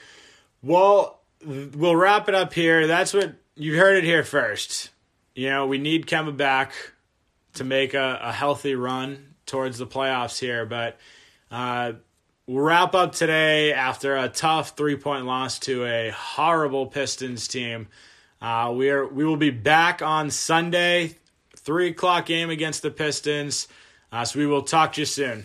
Well, 0.63 1.21
we'll 1.45 1.97
wrap 1.97 2.29
it 2.29 2.35
up 2.35 2.53
here. 2.55 2.87
That's 2.87 3.13
what 3.13 3.35
you 3.57 3.77
heard 3.79 3.97
it 3.97 4.05
here 4.05 4.25
first. 4.25 4.91
You 5.35 5.51
know, 5.51 5.67
we 5.67 5.79
need 5.79 6.07
Kemba 6.07 6.37
back 6.37 6.73
to 7.55 7.65
make 7.65 7.95
a, 7.95 8.19
a 8.23 8.33
healthy 8.33 8.75
run 8.75 9.35
towards 9.47 9.79
the 9.79 9.87
playoffs 9.87 10.39
here. 10.39 10.67
But 10.67 10.99
uh, 11.51 11.95
we'll 12.47 12.65
wrap 12.65 12.95
up 12.95 13.15
today 13.15 13.73
after 13.73 14.17
a 14.17 14.29
tough 14.29 14.77
three 14.77 14.97
point 14.97 15.27
loss 15.27 15.59
to 15.61 15.85
a 15.85 16.11
horrible 16.11 16.87
Pistons 16.87 17.49
team. 17.49 17.89
Uh, 18.41 18.73
we 18.75 18.91
are 18.91 19.07
we 19.07 19.25
will 19.25 19.37
be 19.37 19.51
back 19.51 20.03
on 20.03 20.31
Sunday, 20.31 21.17
three 21.57 21.89
o'clock 21.89 22.27
game 22.27 22.51
against 22.51 22.83
the 22.83 22.91
Pistons. 22.91 23.69
Uh, 24.11 24.25
so 24.25 24.39
we 24.39 24.47
will 24.47 24.63
talk 24.63 24.93
to 24.95 25.01
you 25.01 25.07
soon. 25.07 25.45